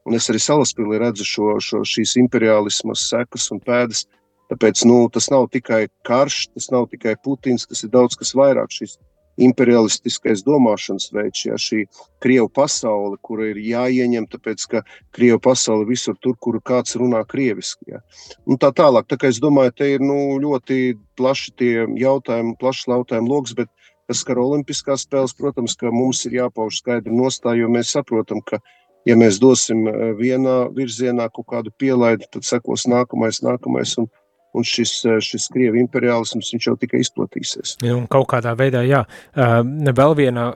un 0.05 0.17
es 0.19 0.29
arī 0.29 0.41
salaspīlī 0.45 0.99
redzu 1.01 1.25
šo, 1.25 1.47
šo 1.65 1.81
šīs 1.89 2.19
imperialismas 2.21 3.07
sekas 3.09 3.49
un 3.55 3.61
pēdas, 3.65 4.05
Tāpēc 4.51 4.83
nu, 4.89 5.05
tas 5.13 5.31
nav 5.33 5.47
tikai 5.53 5.87
karš, 6.09 6.49
tas 6.57 6.69
nav 6.75 6.89
tikai 6.93 7.15
Putins, 7.25 7.69
tas 7.69 7.85
ir 7.85 7.93
daudz 7.95 8.19
kas 8.19 8.35
vairāk. 8.37 8.73
Šis 8.75 8.99
imperialistiskais 9.41 10.43
domāšanas 10.45 11.09
veids, 11.15 11.45
ja 11.47 11.57
šī 11.57 11.87
krievu 12.23 12.51
pasaule, 12.53 13.17
kura 13.25 13.49
ir 13.53 13.61
jāieņem, 13.65 14.27
tāpēc 14.33 14.67
ka 14.69 14.83
krievu 15.17 15.41
pasaule 15.43 15.87
visur 15.89 16.19
tur, 16.21 16.37
kur 16.37 16.59
kāds 16.61 16.99
runā 17.01 17.23
krieviski. 17.29 17.95
Ja. 17.95 18.03
Un 18.47 18.61
tā 18.61 18.73
tālāk, 18.77 19.09
tā 19.09 19.17
kā 19.21 19.31
es 19.33 19.41
domāju, 19.43 19.73
te 19.79 19.89
ir 19.95 20.05
nu, 20.05 20.37
ļoti 20.43 20.99
plaši 21.17 21.57
tie 21.57 21.73
jautājumi, 22.03 22.59
plašs 22.61 22.91
jautājumu 22.91 23.33
lokus, 23.33 23.57
bet 23.57 23.73
kas 24.11 24.21
skar 24.21 24.41
olimpiskās 24.43 25.07
spēles, 25.07 25.35
protams, 25.39 25.79
ka 25.79 25.93
mums 25.95 26.27
ir 26.29 26.37
jāpauž 26.43 26.83
skaidri 26.83 27.15
nostāja, 27.17 27.63
jo 27.63 27.73
mēs 27.73 27.95
saprotam, 27.97 28.43
ka 28.45 28.61
ja 29.09 29.17
mēs 29.19 29.41
dosim 29.43 29.87
eh, 29.89 30.11
vienā 30.19 30.67
virzienā 30.77 31.29
kaut 31.33 31.49
kādu 31.55 31.73
pielaidi, 31.79 32.29
tad 32.33 32.47
sekos 32.47 32.85
nākamais, 32.91 33.41
nākamais. 33.47 33.97
Un, 34.03 34.11
un 34.53 34.65
šis, 34.67 34.93
eh, 35.09 35.19
šis 35.25 35.49
krievu 35.53 35.81
imperialisms 35.81 36.53
jau 36.67 36.75
tikai 36.81 37.01
izplatīsies. 37.03 37.77
Un 37.93 38.07
kaut 38.11 38.29
kādā 38.33 38.55
veidā, 38.59 38.83
jā, 38.87 39.03
eh, 39.37 39.63
vēl, 39.93 40.17
viena, 40.19 40.49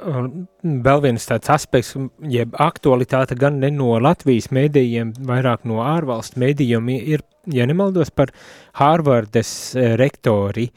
vēl 0.63 1.03
viens 1.03 1.27
tāds 1.27 1.53
aspekts, 1.53 1.95
jeb 2.29 2.53
aktualitāte 2.53 3.39
gan 3.39 3.61
ne 3.61 3.71
no 3.71 3.97
Latvijas 4.01 4.49
mēdījiem, 4.49 5.15
vairāk 5.27 5.65
no 5.65 5.81
ārvalstu 5.85 6.43
mēdījiem 6.43 6.93
ir, 6.97 7.25
ja 7.47 7.67
nemaldos, 7.67 8.11
par 8.11 8.33
Hārvardes 8.81 9.51
eh, 9.77 9.97
rektori, 9.97 10.71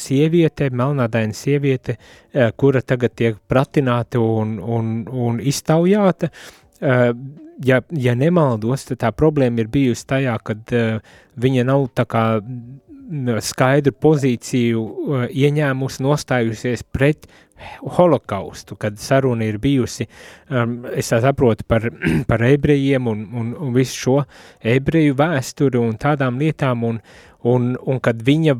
sieviete, 0.00 0.70
melnādaina 0.72 1.34
sieviete, 1.36 1.98
kura 2.56 2.80
tagad 2.80 3.12
tiek 3.14 3.36
pratināta 3.46 4.18
un, 4.18 4.54
un, 4.58 5.04
un 5.12 5.38
iztaujāta, 5.44 6.30
ja, 7.64 7.80
ja 7.90 8.14
nemaldos, 8.18 8.86
tad 8.90 9.00
tā 9.04 9.12
problēma 9.14 9.62
ir 9.62 9.70
bijusi 9.72 10.06
tajā, 10.08 10.36
ka 10.44 10.56
uh, 10.56 11.16
viņa 11.40 11.66
nav 11.68 11.88
tā 11.96 12.06
kā 12.10 12.24
skaidru 13.44 13.94
pozīciju 14.02 14.82
uh, 14.82 15.26
ieņēmusi, 15.30 16.02
nostājusies 16.06 16.84
pret 16.92 17.28
holokaustu, 17.96 18.76
kad 18.76 18.98
saruna 18.98 19.46
ir 19.46 19.58
bijusi, 19.62 20.06
um, 20.50 20.78
es 20.94 21.10
saprotu 21.12 21.64
par, 21.68 21.88
par 22.30 22.44
ebrejiem 22.44 23.08
un, 23.08 23.24
un, 23.32 23.54
un 23.60 23.74
visu 23.76 24.00
šo 24.02 24.18
ebreju 24.60 25.16
vēsturi 25.18 25.80
un 25.80 25.96
tādām 26.00 26.40
lietām, 26.42 26.84
un, 26.84 27.00
un, 27.46 27.68
un 27.86 28.00
kad 28.02 28.20
viņa, 28.26 28.56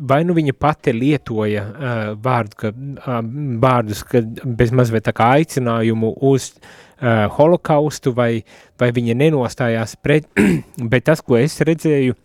vai 0.00 0.22
nu 0.26 0.36
viņa 0.36 0.54
pati 0.58 0.94
lietoja 0.96 1.64
uh, 1.68 1.96
vārdu, 2.24 2.60
ka, 2.62 2.72
uh, 2.74 3.18
vārdus, 3.62 4.04
kad 4.08 4.44
bez 4.58 4.72
mazliet 4.74 5.08
tā 5.08 5.14
kā 5.16 5.32
aicinājumu 5.38 6.14
uz 6.30 6.52
uh, 6.54 7.26
holokaustu, 7.38 8.14
vai, 8.16 8.32
vai 8.80 8.92
viņa 8.94 9.18
nenostājās 9.24 9.98
pret, 10.02 10.30
bet 10.92 11.08
tas, 11.10 11.24
ko 11.24 11.40
es 11.40 11.60
redzēju, 11.60 12.16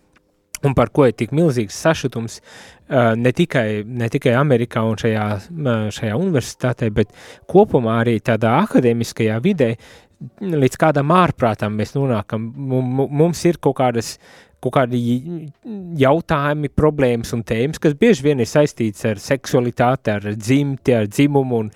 un 0.63 0.75
par 0.77 0.91
ko 0.95 1.07
ir 1.07 1.15
tik 1.17 1.33
milzīgs 1.35 1.75
sašutums 1.85 2.39
ne, 2.89 3.33
tikai, 3.35 3.83
ne 3.85 4.09
tikai 4.11 4.35
Amerikā 4.39 4.83
un 4.87 4.97
šajā, 4.99 5.27
uh, 5.39 5.89
šajā 5.93 6.15
universitātē, 6.19 6.89
bet 6.93 7.13
kopumā 7.49 7.99
arī 8.03 8.17
tādā 8.23 8.55
akadēmiskajā 8.63 9.37
vidē, 9.43 9.73
līdz 10.39 10.79
kādam 10.79 11.11
ārprātam 11.15 11.75
mēs 11.75 11.95
nonākam. 11.97 12.47
Mums 12.55 13.43
ir 13.49 13.59
kaut 13.63 13.77
kādas 13.81 14.17
kaut 14.63 14.77
kādi 14.77 14.99
jautājumi, 15.99 16.71
problēmas 16.71 17.33
un 17.35 17.43
tēmas, 17.47 17.81
kas 17.83 17.97
bieži 17.99 18.27
vien 18.29 18.39
ir 18.39 18.49
saistīts 18.49 19.03
ar 19.09 19.19
seksualitāti, 19.19 20.13
ar 20.13 20.27
dzimti, 20.37 20.95
ar 20.95 21.09
dzimumu 21.11 21.59
un, 21.65 21.71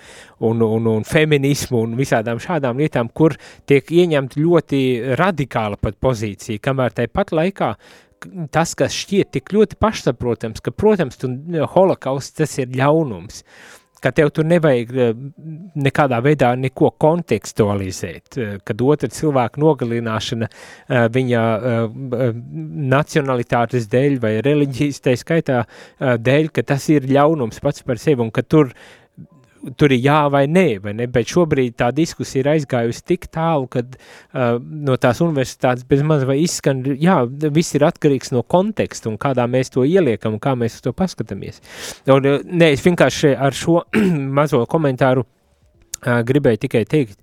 un, 0.48 0.64
un, 0.64 0.90
un 0.94 1.08
feminismu 1.08 1.84
un 1.84 1.98
visādām 2.00 2.42
šādām 2.44 2.80
lietām, 2.82 3.12
kur 3.12 3.36
tiek 3.68 3.92
ieņemta 3.92 4.40
ļoti 4.40 4.82
radikāla 5.20 5.80
pat 5.82 6.00
pozīcija, 6.04 6.64
kamēr 6.64 6.96
tāpat 7.02 7.36
laikā 7.36 7.74
tas, 8.54 8.76
kas 8.78 8.96
šķiet 8.96 9.34
tik 9.38 9.52
ļoti 9.56 9.80
pašsaprotams, 9.82 10.64
ka, 10.64 10.72
protams, 10.72 11.20
tu, 11.22 11.32
holokausts 11.74 12.38
tas 12.40 12.58
ir 12.62 12.72
ļaunums, 12.78 13.44
uh, 13.44 13.78
ka 14.02 14.12
tev 14.16 14.32
tur 14.36 14.46
nevajag 14.48 14.92
eh, 14.94 15.14
nekādā 15.88 16.20
veidā 16.24 16.52
neko 16.60 16.92
kontekstualizēt, 17.02 18.38
eh, 18.38 18.54
kad 18.66 18.84
otra 18.86 19.10
cilvēka 19.14 19.62
nogalināšana 19.62 20.50
eh, 20.50 21.08
viņa 21.14 21.44
nacionalitātes 22.94 23.90
dēļ 23.92 24.20
vai 24.24 24.34
reliģijas 24.46 25.02
tai 25.04 25.16
skaitā 25.20 25.64
dēļ, 26.00 26.52
ka 26.54 26.64
tas 26.74 26.88
ir 26.94 27.08
ļaunums 27.10 27.62
pats 27.64 27.86
par 27.88 28.02
sevi 28.02 28.24
un 28.26 28.32
ka 28.34 28.44
tur 28.44 28.72
tur 29.78 29.94
ir 29.96 30.04
jā 30.04 30.20
vai 30.32 30.46
nē, 30.50 30.66
vai 30.84 30.94
ne, 30.98 31.08
bet 31.12 31.30
šobrīd 31.32 31.78
tā 31.82 31.90
diskusija 31.96 32.44
ir 32.44 32.52
aizgājusi 32.56 33.06
tik 33.14 33.28
tālu, 33.34 33.68
kad 33.72 33.98
uh, 33.98 34.58
no 34.62 34.98
tās 35.02 35.22
universitātes 35.26 35.88
bez 35.88 36.04
maz 36.08 36.26
vai 36.28 36.40
izskan, 36.44 36.84
jā, 37.02 37.20
viss 37.28 37.76
ir 37.78 37.88
atkarīgs 37.88 38.34
no 38.36 38.44
konteksta 38.44 39.12
un 39.12 39.18
kādā 39.22 39.48
mēs 39.52 39.74
to 39.74 39.86
ieliekam 39.88 40.38
un 40.38 40.44
kā 40.44 40.56
mēs 40.60 40.80
to 40.86 40.94
paskatāmies. 40.96 41.62
Un, 42.14 42.30
nē, 42.48 42.72
es 42.76 42.86
vienkārši 42.86 43.36
ar 43.36 43.58
šo 43.58 43.82
mazo 44.40 44.64
komentāru 44.70 45.26
gribēju 46.04 46.62
tikai 46.66 46.84
teikt, 46.90 47.18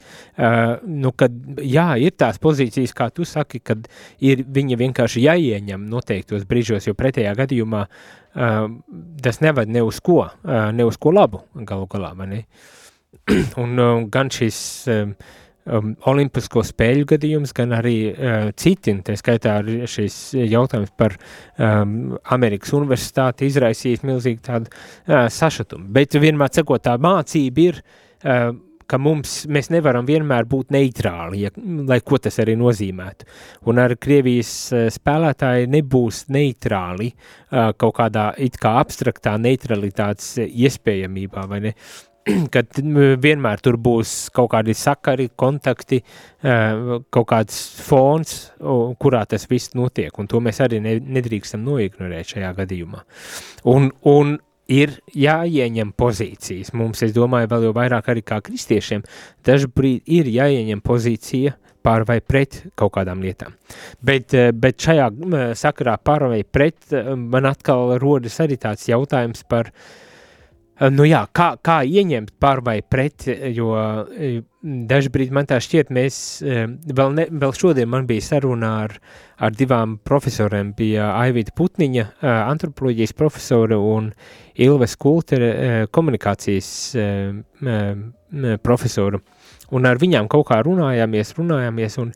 nu, 0.89 1.13
ka 1.17 1.29
jā, 1.63 1.89
ir 2.03 2.17
tās 2.19 2.41
pozīcijas, 2.43 2.95
kā 2.97 3.09
tu 3.15 3.27
saki, 3.29 3.63
kad 3.63 3.87
ir 4.25 4.45
viņa 4.45 4.79
vienkārši 4.81 5.25
jāieņem 5.25 5.89
noteiktos 5.91 6.47
brīžos, 6.49 6.89
jo 6.89 6.97
pretējā 6.99 7.35
gadījumā 7.39 7.87
tas 9.23 9.41
neved 9.45 9.71
ne 9.71 9.85
uz 9.87 10.01
ko, 10.03 10.25
ne 10.45 10.87
uz 10.89 10.99
ko 10.99 11.15
labu 11.15 11.45
galu 11.55 11.87
galā, 11.91 12.15
vai 12.19 12.31
ne? 12.33 12.43
Un 13.63 13.79
uh, 13.79 14.03
gan 14.11 14.31
šis 14.33 14.59
um, 14.91 15.15
um, 15.65 15.93
olimpisko 16.11 16.65
spēļu 16.67 17.09
gadījums, 17.15 17.55
gan 17.57 17.73
arī 17.77 17.97
citi, 18.61 18.95
tā 19.07 19.17
skaitā 19.19 19.57
šis 19.91 20.19
jautājums 20.39 20.93
par 20.99 21.17
um, 21.17 22.17
Amerikas 22.37 22.75
universitāti 22.77 23.49
izraisījis 23.51 24.05
milzīgi 24.07 24.43
tādu 24.45 24.73
sašutumu. 25.33 25.89
Bet 25.95 26.19
vienmēr 26.21 26.53
cekot 26.59 26.85
tā 26.85 26.99
mācība 27.01 27.69
ir, 27.69 27.85
ka 28.91 29.01
mums, 29.01 29.43
mēs 29.51 29.71
nevaram 29.73 30.07
vienmēr 30.09 30.47
būt 30.49 30.73
neitrāli, 30.75 31.45
ja, 31.47 31.53
lai 31.89 32.01
ko 32.05 32.19
tas 32.23 32.39
arī 32.43 32.57
nozīmētu. 32.61 33.29
Un 33.71 33.81
ar 33.83 33.97
Krievijas 34.01 34.55
eh, 34.73 34.89
spēlētāji 34.95 35.71
nebūs 35.73 36.25
neitrāli 36.35 37.13
eh, 37.13 37.71
kaut 37.81 37.95
kādā 38.01 38.31
it 38.45 38.59
kā 38.61 38.77
abstraktā 38.83 39.37
neutralitātes 39.41 40.37
iespējamībā, 40.45 41.47
vai 41.51 41.63
ne? 41.69 41.75
kad 42.55 42.79
vienmēr 43.21 43.61
tur 43.61 43.77
būs 43.81 44.15
kaut 44.33 44.49
kādi 44.55 44.73
sakari, 44.73 45.27
kontakti, 45.37 45.99
kaut 46.41 47.27
kāds 47.29 47.59
fons, 47.85 48.33
kurā 49.01 49.21
tas 49.29 49.45
viss 49.51 49.75
notiek, 49.77 50.09
un 50.17 50.31
to 50.33 50.41
mēs 50.41 50.63
arī 50.65 50.81
nedrīkstam 50.81 51.61
noignorēt 51.67 52.33
šajā 52.33 52.55
gadījumā. 52.63 53.03
Un, 53.69 53.91
un 54.09 54.39
ir 54.69 54.95
jāieņem 55.15 55.93
pozīcijas. 55.97 56.73
Mums, 56.77 57.03
es 57.05 57.13
domāju, 57.17 57.51
vēl 57.51 57.69
jau 57.69 57.75
vairāk 57.77 58.09
arī 58.13 58.23
kā 58.27 58.41
kristiešiem, 58.45 59.05
dažbrīd 59.45 60.03
ir 60.07 60.31
jāieņem 60.33 60.81
pozīcija 60.85 61.57
pār 61.85 62.07
vai 62.09 62.21
pret 62.25 62.63
kaut 62.79 62.95
kādām 62.95 63.21
lietām. 63.21 63.53
Bet, 64.01 64.33
eh, 64.35 64.53
bet 64.53 64.79
šajā 64.81 65.11
sakarā 65.59 65.99
pār 66.01 66.29
vai 66.33 66.43
pret 66.45 66.93
eh, 66.93 67.15
man 67.15 67.45
atkal 67.45 67.99
rodas 68.01 68.41
arī 68.41 68.57
tāds 68.57 68.89
jautājums 68.89 69.45
par 69.49 69.73
Eh, 70.75 70.91
nu 70.91 71.07
jā, 71.07 71.23
kā, 71.31 71.55
kā 71.63 71.83
ieņemt 71.87 72.35
par 72.43 72.65
vai 72.67 72.81
pret, 72.83 73.29
jo 73.55 73.75
dažbrīd 74.65 75.33
man 75.35 75.47
tā 75.49 75.59
šķiet, 75.63 75.91
mēs, 75.93 76.17
eh, 76.43 76.65
vēl, 76.69 77.13
ne, 77.15 77.27
vēl 77.29 77.53
šodien 77.57 77.89
man 77.91 78.07
bija 78.09 78.25
saruna 78.25 78.71
ar, 78.85 78.97
ar 79.39 79.53
divām 79.53 79.99
profesoriem, 79.99 80.73
bija 80.77 81.11
Aivita 81.21 81.53
Putniņa, 81.57 82.07
antropoloģijas 82.23 83.13
profesora 83.13 83.79
un 83.79 84.13
Ilves 84.55 84.97
Kultere, 84.97 85.87
komunikācijas 85.91 86.97
profesoru, 88.63 89.21
un 89.75 89.87
ar 89.87 89.99
viņām 89.99 90.29
kaut 90.31 90.47
kā 90.49 90.63
runājāmies, 90.63 91.35
runājāmies, 91.37 91.99
un, 91.99 92.13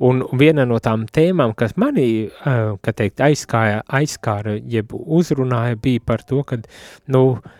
un 0.00 0.22
viena 0.32 0.64
no 0.64 0.80
tām 0.80 1.06
tēmām, 1.06 1.54
kas 1.54 1.76
manī, 1.76 2.30
kā 2.42 2.96
teikt, 2.96 3.20
aizskāja, 3.20 3.82
aizskāra, 3.86 4.56
jeb 4.64 4.96
uzrunāja, 4.96 5.76
bija 5.76 6.00
par 6.06 6.24
to, 6.24 6.42
ka, 6.42 6.58
nu, 7.12 7.26
uh, 7.36 7.58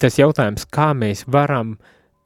tas 0.00 0.18
jautājums, 0.20 0.66
kā 0.72 0.92
mēs 0.96 1.24
varam 1.32 1.76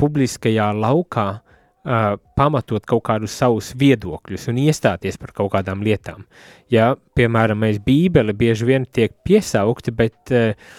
publiskajā 0.00 0.70
laukā 0.76 1.26
uh, 1.36 2.16
pamatot 2.38 2.84
kaut 2.88 3.04
kādus 3.08 3.36
savus 3.36 3.72
viedokļus 3.78 4.48
un 4.52 4.60
iestāties 4.64 5.20
par 5.20 5.34
kaut 5.36 5.52
kādām 5.54 5.84
lietām. 5.84 6.24
Ja, 6.72 6.94
piemēram, 7.16 7.60
mēs 7.64 7.80
Bībeli 7.84 8.34
bieži 8.36 8.68
vien 8.68 8.86
tiek 8.88 9.14
piesaukti, 9.26 9.94
bet 9.96 10.34
uh, 10.34 10.72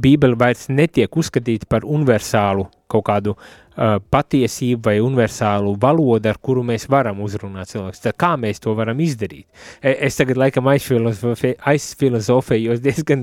Bībeli 0.00 0.38
vairs 0.38 0.68
netiek 0.72 1.22
uzskatīta 1.22 1.68
par 1.70 1.86
universālu 1.86 2.66
kaut 2.90 3.06
kādu 3.06 3.36
uh, 3.36 3.98
patiesību 4.12 4.82
vai 4.88 4.96
universālu 5.02 5.74
valodu, 5.80 6.28
ar 6.30 6.38
kuru 6.42 6.62
mēs 6.66 6.86
varam 6.90 7.20
uzrunāt 7.24 7.70
cilvēkus. 7.70 8.02
Tad 8.04 8.14
kā 8.20 8.32
mēs 8.40 8.62
to 8.62 8.74
varam 8.78 9.00
izdarīt? 9.02 9.46
E, 9.80 9.94
es 10.08 10.18
tagad 10.18 10.40
laikam 10.40 10.68
aizfilozofēju 10.72 12.76
diezgan, 12.86 13.20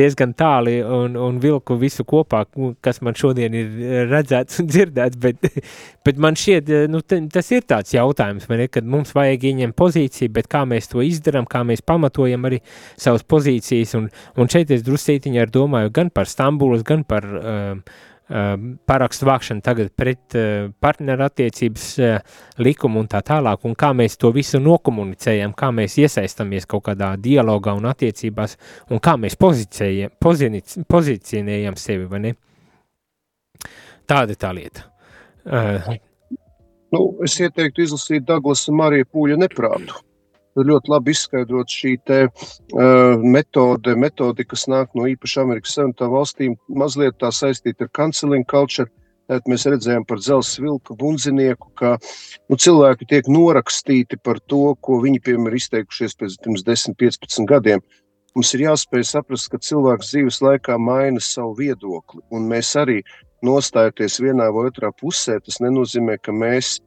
diezgan 0.00 0.34
tāli 0.38 0.78
un, 0.84 1.16
un 1.20 1.40
vilku 1.42 1.76
visu 1.80 2.06
kopā, 2.08 2.44
kas 2.84 3.02
man 3.04 3.18
šodien 3.18 3.56
ir 3.58 3.66
redzēts 4.10 4.62
un 4.62 4.70
dzirdēts, 4.70 5.20
bet, 5.20 5.36
bet 6.06 6.22
man 6.22 6.38
šķiet, 6.38 6.72
nu, 6.92 7.02
tas 7.34 7.52
ir 7.54 7.66
tāds 7.68 7.94
jautājums, 7.96 8.48
ne, 8.50 8.70
kad 8.72 8.86
mums 8.86 9.14
vajag 9.16 9.48
ieņemt 9.50 9.78
pozīciju, 9.78 10.34
bet 10.38 10.50
kā 10.50 10.64
mēs 10.68 10.90
to 10.92 11.04
izdarām, 11.04 11.46
kā 11.50 11.60
mēs 11.66 11.84
pamatojam 11.86 12.46
arī 12.48 12.62
savas 12.94 13.26
pozīcijas, 13.26 13.96
un, 13.98 14.08
un 14.38 14.50
šeit 14.50 14.70
es 14.74 14.86
drusītiņi 14.86 15.39
ar 15.42 15.50
domāju 15.52 15.90
gan 15.96 16.12
par 16.14 16.30
Stambulas, 16.30 16.86
gan 16.86 17.02
par 17.08 17.26
Ehm, 18.30 18.76
parakstu 18.86 19.26
vākšana 19.26 19.58
tagad 19.66 19.88
pret 19.98 20.36
eh, 20.38 20.68
partnerattiecības 20.78 21.86
eh, 21.98 22.20
likumu 22.62 23.02
un 23.02 23.08
tā 23.10 23.18
tālāk, 23.26 23.66
un 23.66 23.74
kā 23.74 23.90
mēs 23.96 24.14
to 24.22 24.30
visu 24.30 24.60
nokomunicējam, 24.62 25.50
kā 25.58 25.72
mēs 25.74 25.98
iesaistamies 25.98 26.62
kaut 26.70 26.84
kādā 26.86 27.16
dialogā 27.18 27.74
un 27.74 27.90
attiecībās, 27.90 28.54
un 28.94 29.02
kā 29.02 29.16
mēs 29.18 29.34
pozicionējam 29.40 31.74
sevi, 31.80 32.06
vai 32.12 32.20
ne? 32.28 32.32
Tāda 34.06 34.38
tā 34.38 34.52
lieta. 34.54 34.86
Uh, 35.40 35.98
nu, 36.94 37.00
es 37.26 37.34
ieteiktu 37.40 37.82
izlasīt 37.82 38.22
Douglasa 38.28 38.70
Marija 38.76 39.08
Pūļa 39.10 39.36
neprātu 39.42 39.94
ļoti 40.58 40.90
labi 40.90 41.14
izskaidrot 41.14 41.70
šī 41.70 41.96
te, 42.06 42.22
uh, 42.26 43.22
metode, 43.22 43.94
metode, 43.96 44.44
kas 44.44 44.66
nāk 44.70 44.96
no 44.98 45.06
īpaši 45.10 45.42
Amerikas 45.42 45.76
Savienotām 45.76 46.10
valstīm, 46.14 46.56
mazliet 46.68 47.18
tā 47.20 47.30
saistīta 47.34 47.86
ar 47.86 47.92
canceling 47.96 48.46
culture. 48.50 48.90
Tad 49.30 49.46
mēs 49.46 49.62
redzējām 49.70 50.02
par 50.10 50.18
dzelzceļa 50.18 50.64
vilku 50.66 50.96
bunzinieku, 50.98 51.68
ka 51.78 51.92
nu, 52.50 52.56
cilvēki 52.58 53.06
tiek 53.12 53.28
norakstīti 53.30 54.18
par 54.18 54.40
to, 54.50 54.74
ko 54.82 54.98
viņi, 55.04 55.20
piemēram, 55.22 55.52
ir 55.52 55.60
izteikušies 55.60 56.16
pirms 56.18 56.64
10, 56.66 56.96
15 56.98 57.46
gadiem. 57.46 57.84
Mums 58.34 58.50
ir 58.54 58.64
jāspēj 58.64 59.06
saprast, 59.06 59.46
ka 59.52 59.62
cilvēks 59.62 60.10
dzīves 60.10 60.40
laikā 60.42 60.76
maina 60.82 61.22
savu 61.22 61.54
viedokli, 61.62 62.24
un 62.34 62.50
mēs 62.50 62.72
arī 62.78 63.00
nostājoties 63.46 64.18
vienā 64.22 64.50
vai 64.54 64.66
otrā 64.68 64.90
pusē, 64.98 65.38
tas 65.42 65.62
nenozīmē, 65.62 66.18
ka 66.22 66.34
mēs 66.34 66.80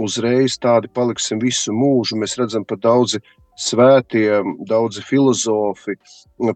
uzreiz 0.00 0.58
tādi 0.62 0.90
paliksim 0.92 1.40
visu 1.42 1.74
mūžu. 1.74 2.18
Mēs 2.20 2.36
redzam, 2.40 2.64
ka 2.68 2.78
daudzi 2.80 3.20
svētie, 3.56 4.42
daudzi 4.68 5.02
filozofi, 5.04 5.96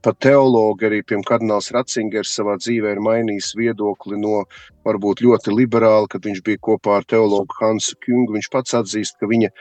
pat 0.05 0.19
teologi, 0.21 0.87
arī 0.87 1.01
piemēram 1.01 1.27
kardināls 1.29 1.71
Ratzingers 1.73 2.35
savā 2.37 2.59
dzīvē 2.61 2.95
ir 2.95 3.03
mainījis 3.05 3.55
viedokli 3.57 4.21
no 4.21 4.45
varbūt 4.85 5.23
ļoti 5.25 5.55
liberāla, 5.57 6.09
kad 6.13 6.27
viņš 6.29 6.43
bija 6.45 6.61
kopā 6.69 7.01
ar 7.01 7.09
teologu 7.09 7.57
Hansu 7.61 7.97
Kungu. 8.05 8.37
Viņš 8.37 8.51
pats 8.53 8.77
atzīst, 8.77 9.17
ka 9.21 9.29
viņa 9.31 9.49
e, 9.49 9.55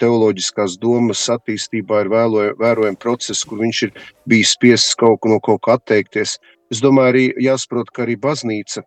teoloģiskās 0.00 0.78
domas 0.80 1.26
attīstībā 1.34 2.06
ir 2.06 2.12
vērojama 2.12 3.00
process, 3.00 3.44
kur 3.44 3.60
viņš 3.60 3.82
ir 3.88 3.92
bijis 4.28 4.56
spiests 4.56 4.96
kaut 4.96 5.28
no 5.28 5.40
kaut 5.44 5.60
kā 5.66 5.76
atteikties. 5.76 6.38
Es 6.72 6.80
domāju, 6.80 7.12
arī 7.12 7.26
jāsaprot, 7.50 7.92
ka 7.92 8.06
arī 8.06 8.16
baznīca 8.16 8.80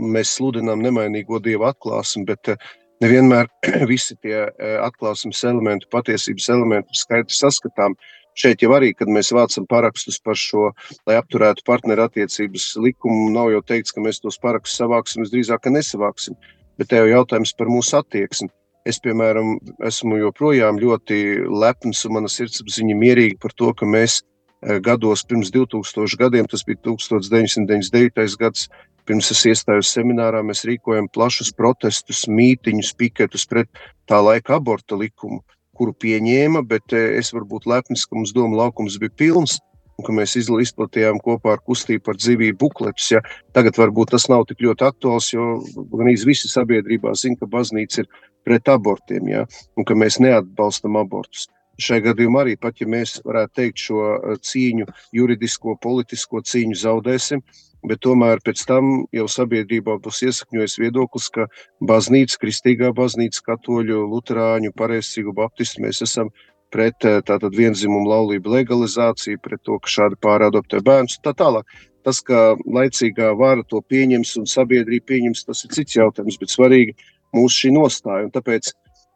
mēs 0.00 0.32
sludinām 0.38 0.80
nemainīgo 0.82 1.38
dievu 1.44 1.68
atklāsmi, 1.68 2.24
bet 2.32 2.56
nevienmēr 3.02 3.48
visi 3.92 4.16
tie 4.22 4.36
e, 4.46 4.74
atklāsmes 4.84 5.42
elementi, 5.48 5.88
patiesības 5.92 6.50
elementi 6.54 6.94
ir 6.94 7.00
skaidri 7.00 7.36
saskatām. 7.36 7.96
Šeit 8.34 8.64
jau 8.64 8.72
arī, 8.74 8.90
kad 8.98 9.10
mēs 9.14 9.30
vācam 9.34 9.66
parakstus 9.70 10.18
par 10.18 10.38
šo, 10.38 10.72
lai 11.06 11.20
apturētu 11.20 11.62
partnerattiecības 11.68 12.72
likumu, 12.82 13.28
nav 13.34 13.52
jau 13.52 13.62
teikts, 13.62 13.94
ka 13.94 14.02
mēs 14.02 14.18
tos 14.22 14.40
parakstus 14.42 14.80
savāksim, 14.82 15.22
visdrīzāk, 15.22 15.70
nesavāksim. 15.70 16.34
Bet 16.78 16.90
te 16.90 16.98
jau 16.98 17.06
jautājums 17.06 17.54
par 17.54 17.70
mūsu 17.70 18.00
attieksmi. 18.00 18.50
Es, 18.84 18.98
piemēram, 19.00 19.54
esmu 19.86 20.18
joprojām 20.18 20.80
ļoti 20.82 21.18
lepns 21.46 22.02
un 22.04 22.18
mana 22.18 22.28
sirdsapziņa 22.28 22.96
mierīga 22.98 23.38
par 23.40 23.54
to, 23.56 23.70
ka 23.78 23.86
mēs 23.88 24.18
e, 24.18 24.80
gados 24.84 25.22
pirms 25.30 25.54
2000 25.54 26.18
gadiem, 26.20 26.50
tas 26.50 26.66
bija 26.66 26.82
1999. 26.90 28.34
gads, 28.42 28.66
Pirms 29.04 29.28
es 29.34 29.42
iestājos 29.50 29.90
seminārā, 29.92 30.40
mēs 30.46 30.64
rīkojam 30.68 31.10
plašus 31.12 31.52
protestus, 31.56 32.24
mītiņus, 32.30 32.94
piketus 32.96 33.44
pret 33.50 33.68
tā 34.08 34.20
laika 34.24 34.56
aborta 34.56 34.96
likumu, 34.96 35.42
kuru 35.76 35.92
pieņēma, 36.00 36.64
bet 36.70 36.94
eh, 36.96 37.18
es 37.20 37.34
varu 37.34 37.50
būt 37.54 37.68
lepns, 37.68 38.06
ka 38.08 38.16
mums 38.16 38.32
doma 38.36 38.64
laukums 38.64 38.96
bija 39.02 39.12
pilns 39.20 39.58
un 40.02 40.16
mēs 40.18 40.34
izplatījām 40.40 41.20
kopā 41.22 41.54
ar 41.54 41.60
kustību 41.62 42.02
par 42.08 42.16
dzīvību 42.18 42.58
bukletus. 42.58 43.10
Ja. 43.12 43.20
Tagad 43.54 43.78
varbūt 43.78 44.14
tas 44.14 44.26
nav 44.32 44.46
tik 44.48 44.62
ļoti 44.64 44.86
aktuāls, 44.88 45.30
jo 45.34 45.58
gan 45.92 46.10
visi 46.10 46.50
sabiedrībā 46.50 47.14
zina, 47.18 47.38
ka 47.40 47.50
baznīca 47.50 48.02
ir 48.02 48.08
pret 48.44 48.68
abortiem 48.68 49.28
ja, 49.30 49.44
un 49.76 49.86
ka 49.86 49.96
mēs 49.98 50.18
neatbalstam 50.22 50.98
abortus. 51.00 51.46
Šai 51.80 52.00
gadījumā 52.04 52.44
arī 52.44 52.56
pat, 52.60 52.78
ja 52.78 52.86
mēs 52.86 53.16
varētu 53.26 53.56
teikt 53.58 53.84
šo 53.86 54.02
eh, 54.14 54.40
cīņu, 54.50 54.88
juridisko, 55.20 55.78
politisko 55.82 56.42
cīņu 56.46 56.78
zaudēsim, 56.84 57.42
bet 57.88 58.00
tomēr 58.04 58.40
pēc 58.44 58.64
tam 58.68 58.90
jau 59.14 59.26
sabiedrībā 59.30 59.98
būs 60.04 60.22
iesakņojis 60.28 60.76
viedoklis, 60.80 61.28
ka 61.34 61.46
baznīca, 61.90 62.40
kristīgā 62.42 62.92
baznīca, 62.96 63.42
katoļu, 63.50 64.02
luterāņu, 64.12 64.74
pareizcīgu 64.78 65.34
baptistu 65.36 65.84
mēs 65.84 66.02
esam 66.06 66.32
pret 66.74 66.98
tātad 67.00 67.54
vienzimumu 67.54 68.10
laulību 68.10 68.54
legalizāciju, 68.56 69.40
pret 69.42 69.62
to, 69.62 69.78
ka 69.82 69.92
šādi 69.96 70.18
pārādoptē 70.24 70.80
bērns 70.84 71.18
un 71.18 71.26
tā 71.28 71.34
tālāk. 71.38 71.68
Tas, 72.04 72.20
ka 72.20 72.54
laicīgā 72.68 73.30
vara 73.40 73.64
to 73.68 73.80
pieņems 73.80 74.34
un 74.40 74.48
sabiedrība 74.50 75.08
pieņems, 75.12 75.44
tas 75.48 75.64
ir 75.64 75.72
cits 75.76 75.96
jautājums, 75.96 76.36
bet 76.40 76.52
svarīgi 76.52 76.96
mūsu 77.36 77.62
šī 77.62 77.70
nostāja. 77.78 78.26
Un 78.26 78.34
tāpēc 78.34 78.72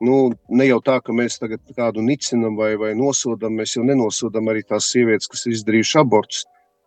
nu, 0.06 0.20
ne 0.48 0.68
jau 0.70 0.78
tā, 0.84 1.00
ka 1.04 1.12
mēs 1.12 1.40
tagad 1.42 1.60
kādu 1.76 2.04
nicinam 2.04 2.56
vai, 2.56 2.76
vai 2.80 2.94
nosodam, 2.96 3.58
mēs 3.58 3.76
jau 3.76 3.84
nenosodam 3.84 4.48
arī 4.48 4.62
tās 4.64 4.88
sievietes, 4.94 5.28
kas 5.28 5.44
ir 5.46 5.58
izdarījušas 5.58 6.00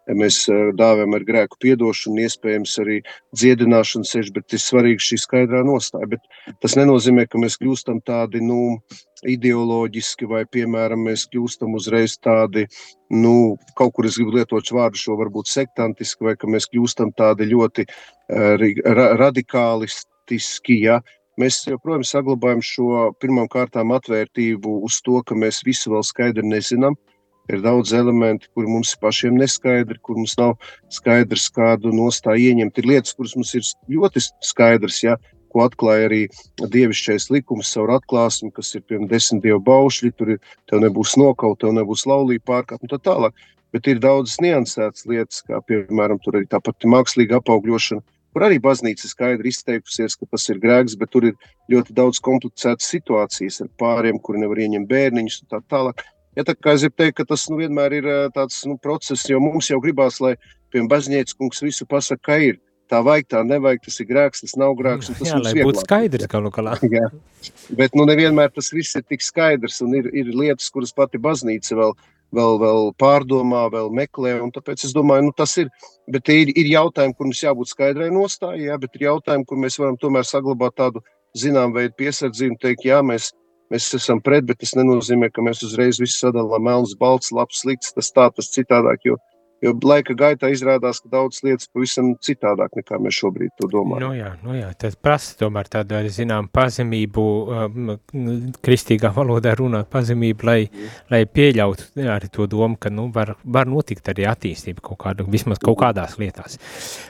abortus. 0.01 0.17
Mēs 0.21 0.49
dāvājam 0.75 1.13
ar 1.15 1.23
grēku 1.23 1.57
piedošanu, 1.61 2.21
iespējams, 2.25 2.79
arī 2.79 3.01
dziedināšanu 3.35 4.05
sež, 4.05 4.31
bet 4.33 4.53
ir 4.53 4.59
svarīgi 4.59 4.99
šī 4.99 5.17
skaidrā 5.21 5.63
nostāja. 5.63 6.07
Bet 6.07 6.21
tas 6.61 6.75
nenozīmē, 6.75 7.27
ka 7.27 7.37
mēs 7.37 7.57
kļūstam 7.57 8.01
tādi, 8.05 8.41
nu, 8.41 8.81
ideoloģiski, 9.23 10.25
vai, 10.25 10.45
piemēram, 10.45 11.05
mēs 11.05 11.27
kļūstam 11.29 11.75
uzreiz 11.77 12.17
tādi, 12.17 12.65
nu, 13.11 13.57
kaut 13.77 13.93
kur 13.93 14.05
es 14.05 14.17
gribu 14.17 14.39
lietot 14.39 14.65
vārdu 14.73 14.97
šo 14.97 15.17
varbūt 15.19 15.47
sektantiski, 15.47 16.25
vai 16.25 16.35
ka 16.35 16.47
mēs 16.47 16.67
kļūstam 16.71 17.13
tādi 17.13 17.45
ļoti 17.51 17.85
ra 18.29 19.11
radikālistiski, 19.21 20.81
ja, 20.87 20.99
mēs 21.37 21.61
joprojām 21.67 22.03
saglabājam 22.03 22.61
šo 22.65 23.11
pirmām 23.21 23.47
kārtām 23.47 23.93
atvērtību 23.93 24.81
uz 24.81 24.99
to, 25.05 25.21
ka 25.21 25.37
mēs 25.37 25.61
visu 25.65 25.93
vēl 25.93 26.03
skaidri 26.03 26.47
nezinām, 26.47 26.97
ir 27.55 27.61
daudz 27.65 27.93
elementi, 27.97 28.49
kur 28.55 28.67
mums 28.69 28.93
pašiem 29.01 29.37
neskaidri, 29.39 29.99
kur 30.01 30.19
mums 30.19 30.37
nav 30.39 30.55
skaidrs, 30.93 31.49
kādu 31.53 31.93
nostāju 31.95 32.51
ieņemt. 32.51 32.81
Ir 32.81 32.89
lietas, 32.93 33.15
kuras 33.17 33.35
mums 33.37 33.53
ir 33.57 33.67
ļoti 33.91 34.23
skaidrs, 34.51 35.01
ja, 35.03 35.17
ko 35.51 35.65
atklāja 35.65 36.07
arī 36.07 36.21
dievišķais 36.61 37.29
likums 37.33 37.71
caur 37.75 37.91
atklāsmi, 37.97 38.51
kas 38.55 38.71
ir 38.75 38.85
piemēram 38.87 39.09
desmit 39.11 39.43
dievu 39.45 39.59
baušļi, 39.67 40.13
tur 40.15 40.35
ir, 40.35 40.39
tev 40.71 40.83
nebūs 40.85 41.17
nokaut, 41.19 41.59
tev 41.61 41.75
nebūs 41.75 42.07
laulība 42.09 42.47
pārkāpt 42.53 42.87
un 42.87 42.93
tā 42.93 43.01
tālāk. 43.09 43.35
Bet 43.71 43.87
ir 43.87 44.01
daudzas 44.03 44.39
niansētas 44.43 45.05
lietas, 45.07 45.43
kā 45.47 45.61
piemēram 45.67 46.19
tur 46.23 46.39
arī 46.39 46.47
tāpat 46.51 46.87
mākslīga 46.91 47.39
apaugļošana, 47.39 48.03
kur 48.31 48.45
arī 48.47 48.59
baznīca 48.63 49.07
skaidri 49.07 49.51
izteikusies, 49.51 50.17
ka 50.19 50.27
tas 50.31 50.47
ir 50.51 50.59
grēks, 50.63 50.97
bet 50.99 51.11
tur 51.11 51.29
ir 51.29 51.37
ļoti 51.71 51.95
daudz 51.95 52.19
komplicētas 52.23 52.89
situācijas 52.91 53.61
ar 53.63 53.71
pāriem, 53.79 54.19
kuri 54.19 54.43
nevar 54.43 54.59
ieņemt 54.59 54.91
bērniņus 54.91 55.39
un 55.43 55.51
tā 55.55 55.61
tālāk. 55.71 56.03
Ja, 56.37 56.45
tā 56.47 56.55
kā 56.55 56.75
es 56.77 56.85
gribu 56.85 56.97
teikt, 57.01 57.17
ka 57.19 57.27
tas 57.27 57.45
nu, 57.51 57.59
vienmēr 57.59 57.95
ir 57.97 58.09
tāds 58.35 58.61
nu, 58.67 58.77
process, 58.79 59.27
jo 59.27 59.39
mums 59.43 59.67
jau 59.71 59.81
gribās, 59.83 60.21
lai 60.23 60.37
piemēram 60.71 60.91
baznīcas 60.91 61.35
kungs 61.35 61.63
visu 61.63 61.87
pasaka, 61.89 62.23
ka 62.29 62.37
ir. 62.51 62.61
Tā 62.91 62.99
vajag, 63.07 63.27
tā 63.31 63.41
nevajag, 63.47 63.85
tas 63.85 64.01
ir 64.03 64.07
grēks, 64.09 64.41
tas 64.43 64.57
nav 64.59 64.73
grēks. 64.75 65.13
Tas 65.15 65.29
jā, 65.29 65.37
lai 65.39 65.53
būtu 65.55 65.85
skaidrs, 65.85 66.27
galu 66.31 66.49
galā. 66.51 66.73
jā. 66.91 67.07
Bet 67.79 67.95
nu, 67.95 68.03
nevienmēr 68.09 68.51
tas 68.51 68.67
viss 68.75 68.97
ir 68.99 69.05
tik 69.07 69.23
skaidrs, 69.23 69.79
un 69.85 69.95
ir, 69.95 70.09
ir 70.11 70.31
lietas, 70.35 70.67
kuras 70.75 70.91
pati 70.95 71.21
baznīca 71.23 71.77
vēl, 71.79 71.95
vēl, 72.35 72.59
vēl 72.59 72.91
pārdomā, 72.99 73.63
vēl 73.71 73.87
meklē, 73.95 74.35
un 74.43 74.51
tāpēc 74.51 74.83
es 74.89 74.95
domāju, 74.95 75.29
nu, 75.29 75.35
tas 75.39 75.55
ir, 75.63 75.71
bet 76.11 76.31
ir, 76.35 76.51
ir 76.51 76.67
jautājumi, 76.73 77.15
kur 77.15 77.29
mums 77.29 77.43
jābūt 77.45 77.71
skaidrai 77.71 78.09
nostājai, 78.11 78.67
jā, 78.67 78.79
bet 78.83 78.99
ir 78.99 79.07
jautājumi, 79.07 79.47
kur 79.47 79.63
mēs 79.63 79.79
varam 79.79 79.95
tomēr 80.01 80.27
saglabāt 80.27 80.75
tādu 80.83 81.03
zinām 81.37 81.71
veidu 81.71 81.95
piesardzību, 82.03 82.59
teikt, 82.59 82.89
jā, 82.91 82.99
mēs 83.07 83.31
Mēs 83.71 83.87
esam 83.95 84.19
pret, 84.19 84.43
bet 84.47 84.59
tas 84.59 84.75
nenozīmē, 84.75 85.31
ka 85.31 85.43
mēs 85.45 85.63
uzreiz 85.63 86.01
visu 86.01 86.17
sadalām 86.25 86.65
melns, 86.67 86.95
balts, 86.99 87.31
labs, 87.31 87.61
slikts, 87.63 87.93
tas 87.95 88.11
tā, 88.11 88.27
tas 88.35 88.49
citādāk. 88.51 89.05
Jo, 89.07 89.15
jo 89.63 89.71
laika 89.85 90.15
gaitā 90.17 90.49
izrādās, 90.51 90.99
ka 90.99 91.11
daudz 91.13 91.39
lietas 91.45 91.69
pavisam 91.71 92.09
citādāk 92.25 92.73
nekā 92.79 92.97
mēs 92.99 93.19
šobrīd 93.21 93.53
to 93.59 93.69
domājam. 93.71 94.03
Nu 94.03 94.17
jā, 94.17 94.31
nu 94.43 94.55
jā, 94.57 94.71
tas 94.81 94.97
prasa 94.99 95.37
tomēr 95.39 95.69
tādu 95.71 95.95
arī 95.99 96.11
zinām 96.11 96.49
pazemību, 96.51 97.25
um, 97.57 97.93
kristīgā 98.65 99.13
valodā 99.15 99.53
runāt 99.59 99.87
pazemību, 99.93 100.47
lai, 100.49 100.57
mm. 100.65 100.97
lai 101.13 101.21
pieļautu 101.29 102.03
arī 102.15 102.31
to 102.33 102.49
domu, 102.51 102.79
ka 102.81 102.91
nu, 102.91 103.07
var, 103.15 103.35
var 103.43 103.71
notikt 103.71 104.11
arī 104.11 104.25
attīstība 104.31 104.83
kaut 104.89 104.99
kādu, 105.05 105.29
vismaz 105.31 105.61
kaut 105.63 105.79
kādās 105.83 106.17
lietās. 106.19 106.59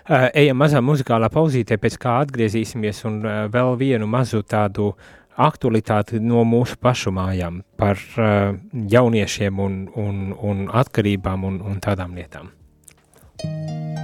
Uh, 0.06 0.28
ejam 0.30 0.62
mazā 0.62 0.84
muzikālā 0.86 1.32
pauzītē, 1.34 1.80
pēc 1.82 1.98
kā 2.06 2.20
atgriezīsimies 2.28 3.02
un 3.10 3.18
uh, 3.24 3.42
vēl 3.50 3.74
vienu 3.82 4.12
mazu 4.12 4.44
tādu 4.46 4.92
uh, 4.92 5.18
aktualitāti 5.48 6.22
no 6.24 6.44
mūsu 6.48 6.78
pašu 6.82 7.14
mājām 7.16 7.62
par 7.80 8.00
uh, 8.18 8.56
jauniešiem 8.72 9.60
un, 9.60 9.78
un, 9.96 10.32
un 10.34 10.68
atkarībām 10.70 11.48
un, 11.48 11.62
un 11.66 11.80
tādām 11.84 12.18
lietām. 12.18 12.52
Debes 13.42 13.42
pouco, 13.42 14.01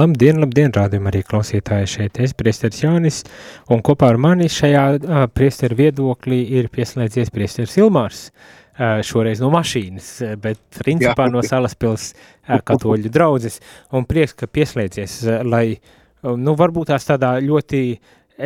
Labdien, 0.00 0.38
labdien, 0.40 0.70
rādījumā 0.72 1.10
arī 1.10 1.20
klausītāji 1.28 1.88
šeit. 1.92 2.18
Es, 2.24 2.32
priesteris 2.36 2.80
Jānis, 2.80 3.18
un 3.68 3.82
kopā 3.84 4.08
ar 4.14 4.18
mani 4.22 4.46
šajā 4.48 4.84
uh, 4.96 5.24
priesteru 5.28 5.76
viedoklī 5.76 6.38
ir 6.56 6.70
pieslēdzies 6.72 7.32
priesteris 7.34 7.76
Ilmārs. 7.82 8.22
Uh, 8.30 9.02
šoreiz 9.04 9.42
no 9.42 9.50
mašīnas, 9.52 10.08
bet 10.40 10.60
principā 10.78 11.26
Jā. 11.26 11.32
no 11.34 11.42
Salaspils 11.44 12.06
uh, 12.14 12.62
katoļu 12.64 13.12
draudzes. 13.12 13.60
Un 13.92 14.06
prieks, 14.08 14.32
ka 14.40 14.48
pieslēdzies, 14.48 15.18
uh, 15.26 15.42
lai, 15.44 15.66
uh, 15.74 16.32
nu, 16.32 16.56
varbūt 16.56 16.94
tās 16.94 17.04
tādā 17.10 17.34
ļoti 17.44 17.82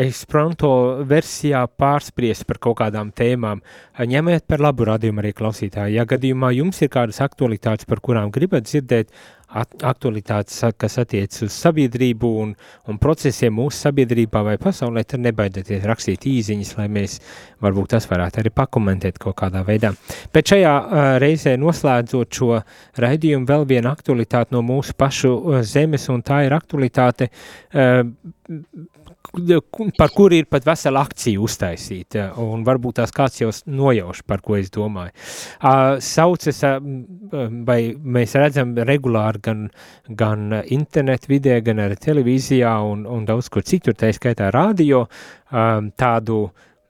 Esperanto 0.03 0.71
versijā 1.07 1.65
pārspriest 1.81 2.47
par 2.49 2.59
kaut 2.63 2.79
kādām 2.81 3.13
tēmām. 3.15 3.63
Ņemiet 3.99 4.47
par 4.51 4.65
labu 4.65 4.89
radījumu 4.89 5.23
arī 5.23 5.33
klausītāji. 5.37 5.97
Ja 5.99 6.07
gadījumā 6.09 6.51
jums 6.57 6.83
ir 6.83 6.91
kādas 6.95 7.23
aktualitātes, 7.25 7.87
par 7.89 8.03
kurām 8.05 8.33
gribat 8.35 8.67
dzirdēt, 8.67 9.13
aktualitātes, 9.55 10.57
kas 10.79 10.97
attiecas 10.99 11.45
uz 11.47 11.55
sabiedrību 11.55 12.31
un, 12.43 12.55
un 12.91 12.99
procesiem 12.99 13.55
mūsu 13.55 13.85
sabiedrībā 13.87 14.43
vai 14.47 14.57
pasaulē, 14.61 15.05
tad 15.07 15.23
nebaidieties 15.25 15.87
rakstīt 15.87 16.27
īziņas, 16.27 16.73
lai 16.81 16.89
mēs 16.93 17.21
varbūt 17.63 17.95
tas 17.95 18.09
varētu 18.11 18.43
arī 18.43 18.51
pakomentēt 18.55 19.21
kaut 19.23 19.39
kādā 19.39 19.63
veidā. 19.67 19.93
Bet 20.35 20.51
šajā 20.51 20.75
uh, 20.75 21.05
reizē 21.23 21.55
noslēdzot 21.61 22.41
šo 22.41 22.51
raidījumu 23.05 23.49
vēl 23.51 23.69
viena 23.71 23.95
aktualitāte 23.95 24.57
no 24.57 24.65
mūsu 24.67 24.97
pašu 24.99 25.63
zemes, 25.63 26.09
un 26.11 26.25
tā 26.27 26.45
ir 26.49 26.57
aktualitāte 26.57 27.31
uh, 27.31 28.03
par 29.99 30.13
kuru 30.15 30.39
ir 30.39 30.49
pat 30.51 30.67
vesela 30.67 31.05
akcija 31.05 31.41
uztaisīta, 31.43 32.27
un 32.41 32.65
varbūt 32.67 33.01
tās 33.01 33.15
kāds 33.15 33.41
jau 33.41 33.51
nojauš, 33.67 34.23
par 34.29 34.43
ko 34.45 34.59
es 34.59 34.71
domāju. 34.75 35.15
Uh, 35.59 35.97
saucas, 36.05 36.61
uh, 36.67 36.77
vai 37.67 37.79
mēs 37.95 38.37
redzam 38.39 38.75
regulāri 38.77 39.43
gan, 39.45 39.65
gan 40.09 40.61
internet 40.65 41.29
vidē, 41.31 41.61
gan 41.65 41.83
arī 41.87 41.99
televīzijā 42.01 42.77
un, 42.91 43.09
un 43.11 43.25
daudz 43.29 43.51
kur 43.53 43.67
citur, 43.67 43.97
tā 43.99 44.13
skaitā 44.15 44.53
radio, 44.55 45.07
um, 45.51 45.91
tādu 45.97 46.45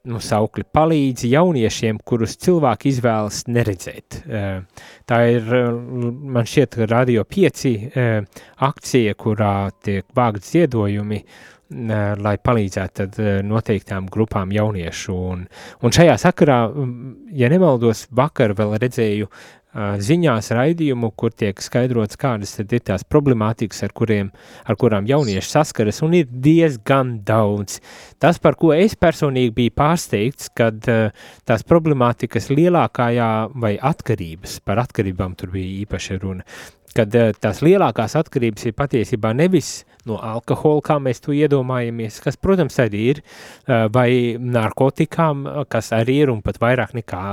nu, 0.05 0.19
saukli 0.21 0.67
palīdzi 0.69 1.31
jauniešiem, 1.33 2.03
kurus 2.05 2.37
cilvēki 2.45 2.91
izvēlas 2.93 3.45
neredzēt. 3.49 4.21
Uh, 4.27 4.85
tā 5.09 5.23
ir, 5.39 5.49
man 5.89 6.45
šķiet, 6.51 6.83
radio 6.91 7.25
pieci 7.25 7.77
uh, 7.87 8.21
akcija, 8.69 9.17
kurā 9.17 9.57
tiek 9.85 10.05
vāgt 10.17 10.45
ziedojumi, 10.51 11.23
lai 11.75 12.37
palīdzētu 12.39 12.95
tad 13.03 13.19
noteiktām 13.47 14.07
grupām 14.13 14.55
jauniešu. 14.55 15.19
Un, 15.35 15.45
un 15.83 15.95
šajā 15.95 16.17
sakarā, 16.23 16.61
ja 17.35 17.51
nemaldos, 17.53 18.07
vakar 18.15 18.55
vēl 18.59 18.79
redzēju 18.83 19.31
ziņās 19.75 20.53
raidījumu, 20.55 21.11
kur 21.19 21.33
tiek 21.35 21.59
skaidrots, 21.63 22.19
kādas 22.21 22.53
ir 22.63 22.69
tās 22.87 23.03
problemātikas, 23.11 23.83
ar, 23.83 23.95
kuriem, 23.97 24.31
ar 24.71 24.79
kurām 24.79 25.09
jaunieši 25.11 25.51
saskaras, 25.51 25.99
un 26.07 26.15
ir 26.21 26.29
diezgan 26.31 27.17
daudz. 27.27 27.81
Tas, 28.23 28.39
par 28.39 28.55
ko 28.61 28.71
es 28.77 28.95
personīgi 28.95 29.55
biju 29.57 29.75
pārsteigts, 29.75 30.53
kad 30.55 30.79
tās 30.79 31.67
problemātikas 31.67 32.53
lielākajā 32.55 33.33
vai 33.59 33.75
atkarības, 33.75 34.61
par 34.63 34.85
atkarībām 34.85 35.35
tur 35.35 35.51
bija 35.57 35.83
īpaši 35.83 36.21
runa, 36.23 36.47
kad 36.95 37.11
tās 37.43 37.65
lielākās 37.67 38.15
atkarības 38.21 38.71
ir 38.71 38.79
patiesībā 38.79 39.35
nevis 39.35 39.81
no 40.09 40.19
alkohola, 40.23 40.83
kā 40.85 40.99
mēs 41.03 41.23
to 41.25 41.35
iedomājamies, 41.37 42.21
kas, 42.25 42.39
protams, 42.41 42.79
arī 42.83 43.03
ir, 43.15 43.23
vai 43.95 44.09
narkotikām, 44.39 45.45
kas 45.73 45.93
arī 45.97 46.21
ir 46.25 46.33
un 46.33 46.43
pat 46.45 46.61
vairāk 46.63 46.95
nekā, 46.99 47.25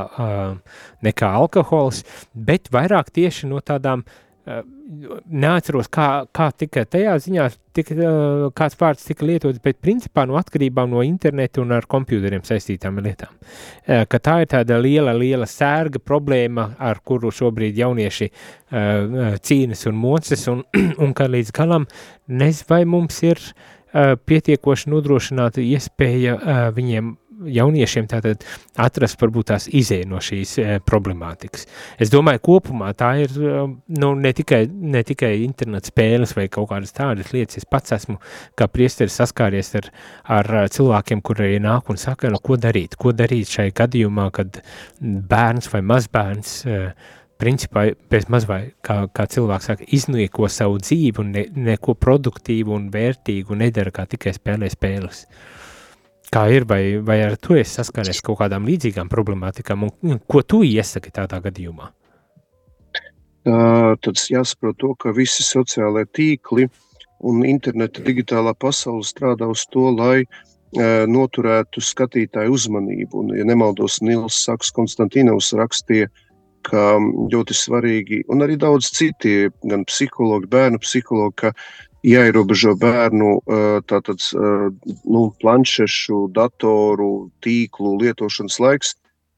nekā 1.05 1.31
alkohols, 1.41 2.03
bet 2.34 2.71
vairāk 2.73 3.12
tieši 3.15 3.49
no 3.51 3.60
tādām 3.65 4.05
uh, 4.05 4.31
neatceros, 4.45 5.89
kā, 5.91 6.08
kā 6.34 6.47
tika 6.58 6.84
tajā 6.89 7.13
ziņā, 7.21 7.45
tika, 7.77 8.12
kāds 8.58 8.77
vārds 8.80 9.06
tika 9.06 9.25
lietots, 9.27 9.62
bet 9.63 9.77
principā 9.84 10.25
no 10.27 10.38
atkarībām 10.39 10.89
no 10.91 11.04
interneta 11.06 11.62
un 11.62 11.75
ar 11.75 11.86
kompjūteriem 11.89 12.43
saistītām 12.47 12.97
lietām. 13.06 13.36
Ka 13.86 14.21
tā 14.23 14.39
ir 14.41 14.49
tāda 14.51 14.80
liela, 14.82 15.13
liela 15.17 15.45
sērga 15.49 16.01
problēma, 16.01 16.71
ar 16.82 17.04
kuru 17.06 17.32
šobrīd 17.34 17.77
jaunieši 17.84 18.32
cīnas 19.45 19.86
un 19.91 20.01
moces, 20.01 20.47
un, 20.51 20.65
un 21.04 21.13
ka 21.17 21.30
līdz 21.30 21.54
galam 21.56 21.86
nez 22.27 22.65
vai 22.69 22.84
mums 22.89 23.21
ir 23.27 23.41
pietiekoši 23.91 24.89
nodrošināta 24.89 25.62
iespēja 25.62 26.71
viņiem 26.73 27.17
jauniešiem 27.49 28.08
tātad 28.12 28.43
atrast 28.82 29.19
varbūt 29.21 29.51
tās 29.51 29.67
izēja 29.67 30.08
no 30.10 30.21
šīs 30.23 30.56
e, 30.62 30.67
problemātikas. 30.86 31.67
Es 32.01 32.12
domāju, 32.13 32.41
kopumā 32.45 32.91
tā 32.97 33.12
ir 33.23 33.36
e, 33.36 33.54
nu, 34.01 34.12
ne, 34.19 34.34
tikai, 34.38 34.63
ne 34.69 35.04
tikai 35.08 35.34
internet 35.45 35.89
spēles 35.91 36.36
vai 36.38 36.47
kaut 36.54 36.71
kādas 36.71 36.95
tādas 36.97 37.32
lietas. 37.36 37.62
Es 37.62 37.69
pats 37.69 37.95
esmu 37.97 38.17
kā 38.60 38.67
priesteris 38.71 39.17
saskāries 39.21 39.73
ar, 39.80 39.89
ar 40.39 40.51
cilvēkiem, 40.71 41.23
kuri 41.25 41.58
nāk 41.63 41.89
un 41.91 42.01
saka, 42.01 42.32
nu, 42.32 42.41
ko 42.43 42.60
darīt, 42.62 42.97
ko 42.99 43.15
darīt 43.15 43.51
šai 43.51 43.71
gadījumā, 43.75 44.30
kad 44.36 44.62
bērns 45.01 45.71
vai 45.73 45.84
mazbērns 45.93 46.60
e, 46.65 46.82
principā 47.41 47.88
pēc 48.12 48.27
maz 48.30 48.45
vai, 48.49 48.62
kā, 48.86 49.04
kā 49.10 49.25
cilvēks 49.30 49.71
saka, 49.71 49.88
iznieko 49.97 50.49
savu 50.51 50.77
dzīvi 50.84 51.23
un 51.23 51.32
ne, 51.34 51.47
neko 51.71 51.97
produktīvu 51.97 52.75
un 52.75 52.91
vērtīgu 52.93 53.58
nedara, 53.58 53.93
kā 53.95 54.06
tikai 54.10 54.36
spēlē 54.38 54.69
spēles. 54.69 55.25
Uh, 55.25 55.50
Kā 56.32 56.46
ir, 56.48 56.63
vai, 56.63 56.96
vai 57.04 57.17
ar 57.26 57.34
to 57.36 57.58
es 57.60 57.74
saskanies 57.76 58.22
kaut 58.24 58.38
kādām 58.39 58.63
līdzīgām 58.70 59.10
problemātikām, 59.12 59.84
un 59.84 60.22
ko 60.32 60.39
tu 60.48 60.62
iesaki 60.63 61.12
tādā 61.12 61.41
gadījumā? 61.44 61.89
Uh, 63.41 63.98
tad 64.06 64.22
jāsaprot 64.32 64.78
to, 64.80 64.94
ka 65.02 65.12
visi 65.17 65.44
sociālai 65.44 66.06
tīkli 66.15 66.70
un 67.28 67.44
interneta 67.44 68.04
digitālā 68.06 68.54
pasaule 68.56 69.04
strādā 69.04 69.50
uz 69.52 69.65
to, 69.74 69.89
lai 69.91 70.22
uh, 70.24 71.04
noturētu 71.10 71.84
skatītāju 71.84 72.56
uzmanību. 72.56 73.26
Un, 73.26 73.36
ja 73.36 73.48
nemaldos, 73.52 74.00
Nils 74.06 74.39
Saks 74.46 74.72
Konstantinovs 74.78 75.52
rakstīja, 75.58 76.08
ka 76.63 76.96
ļoti 77.34 77.58
svarīgi, 77.58 78.22
un 78.32 78.46
arī 78.46 78.56
daudz 78.62 78.91
citi, 78.94 79.50
gan 79.67 79.84
psihologi, 79.89 80.48
bērnu 80.54 80.80
psihologi, 80.80 81.41
ka 81.44 81.52
jāierobežo 82.07 82.75
bērnu 82.81 83.31
tātad, 83.89 84.23
nu, 85.05 85.21
planšešu, 85.41 86.25
datoru, 86.35 87.29
tīklu 87.45 87.97
lietošanas 88.01 88.59
laiks, 88.63 88.95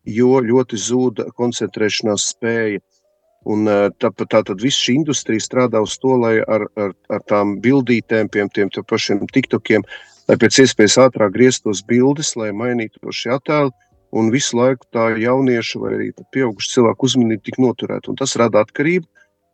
jo 0.08 0.40
ļoti 0.44 0.80
zūd 0.80 1.24
koncentrēšanās 1.38 2.32
spēja. 2.34 2.82
Un 3.44 3.68
tāpat 4.00 4.30
tātad 4.32 4.62
viss 4.64 4.80
šī 4.80 5.02
industrija 5.02 5.44
strādā 5.44 5.82
uz 5.84 5.98
to, 6.00 6.16
lai 6.16 6.38
ar, 6.40 6.64
ar, 6.80 6.94
ar 7.12 7.24
tām 7.28 7.58
bildītēm, 7.64 8.30
pie 8.32 8.46
tiem 8.56 8.72
pašiem 8.72 9.26
tiktokiem, 9.28 9.84
lai 10.32 10.38
pēc 10.40 10.62
iespējas 10.64 10.96
ātrāk 11.10 11.34
grieztos 11.36 11.84
bildes, 11.84 12.38
lai 12.40 12.54
mainītu 12.56 13.12
šie 13.12 13.34
attēli, 13.36 13.74
un 14.16 14.32
visu 14.32 14.56
laiku 14.56 14.88
tā 14.96 15.10
jauniešu 15.20 15.82
vai 15.84 15.92
arī 15.98 16.08
pieaugušu 16.32 16.72
cilvēku 16.78 17.10
uzmanību 17.10 17.44
tik 17.44 17.60
noturēt. 17.60 18.08
Un 18.08 18.16
tas 18.20 18.38
rada 18.40 18.64
atkarību, 18.64 19.10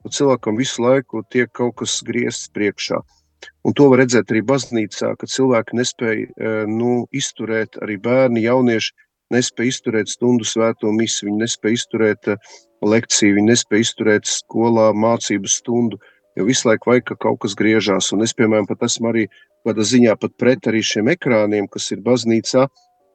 un 0.05 0.15
cilvēkam 0.15 0.59
visu 0.59 0.83
laiku 0.83 1.23
tiek 1.33 1.51
kaut 1.55 1.79
kas 1.81 1.99
griezts 2.05 2.51
priekšā. 2.55 3.01
Un 3.67 3.75
to 3.75 3.87
var 3.91 4.01
redzēt 4.01 4.31
arī 4.31 4.41
baznīcā, 4.47 5.13
ka 5.19 5.27
cilvēki 5.27 5.77
nespēja 5.79 6.25
e, 6.25 6.51
nu, 6.67 7.05
izturēt, 7.15 7.77
arī 7.83 7.95
bērni, 8.03 8.43
jaunieši 8.47 8.95
nespēja 9.35 9.73
izturēt 9.73 10.11
stundu 10.11 10.47
svēto 10.47 10.91
misiju, 10.95 11.29
viņi 11.29 11.43
nespēja 11.43 11.79
izturēt 11.79 12.31
e, 12.33 12.37
lekciju, 12.83 13.37
viņi 13.37 13.51
nespēja 13.51 13.87
izturēt 13.87 14.27
skolā 14.31 14.89
mācību 14.95 15.51
stundu, 15.51 15.99
jo 16.39 16.47
visu 16.47 16.69
laiku 16.69 16.91
vajag, 16.91 17.07
ka 17.11 17.19
kaut 17.27 17.39
kas 17.45 17.55
griežās. 17.59 18.11
Un 18.15 18.23
es, 18.27 18.35
piemēram, 18.35 18.67
pat 18.67 18.83
esmu 18.87 19.11
arī 19.11 19.27
kādā 19.67 19.87
ziņā 19.87 20.15
pat 20.19 20.35
pret 20.39 20.71
arī 20.71 20.83
šiem 20.85 21.11
ekrāniem, 21.15 21.67
kas 21.71 21.91
ir 21.95 22.03
baznīcā, 22.05 22.67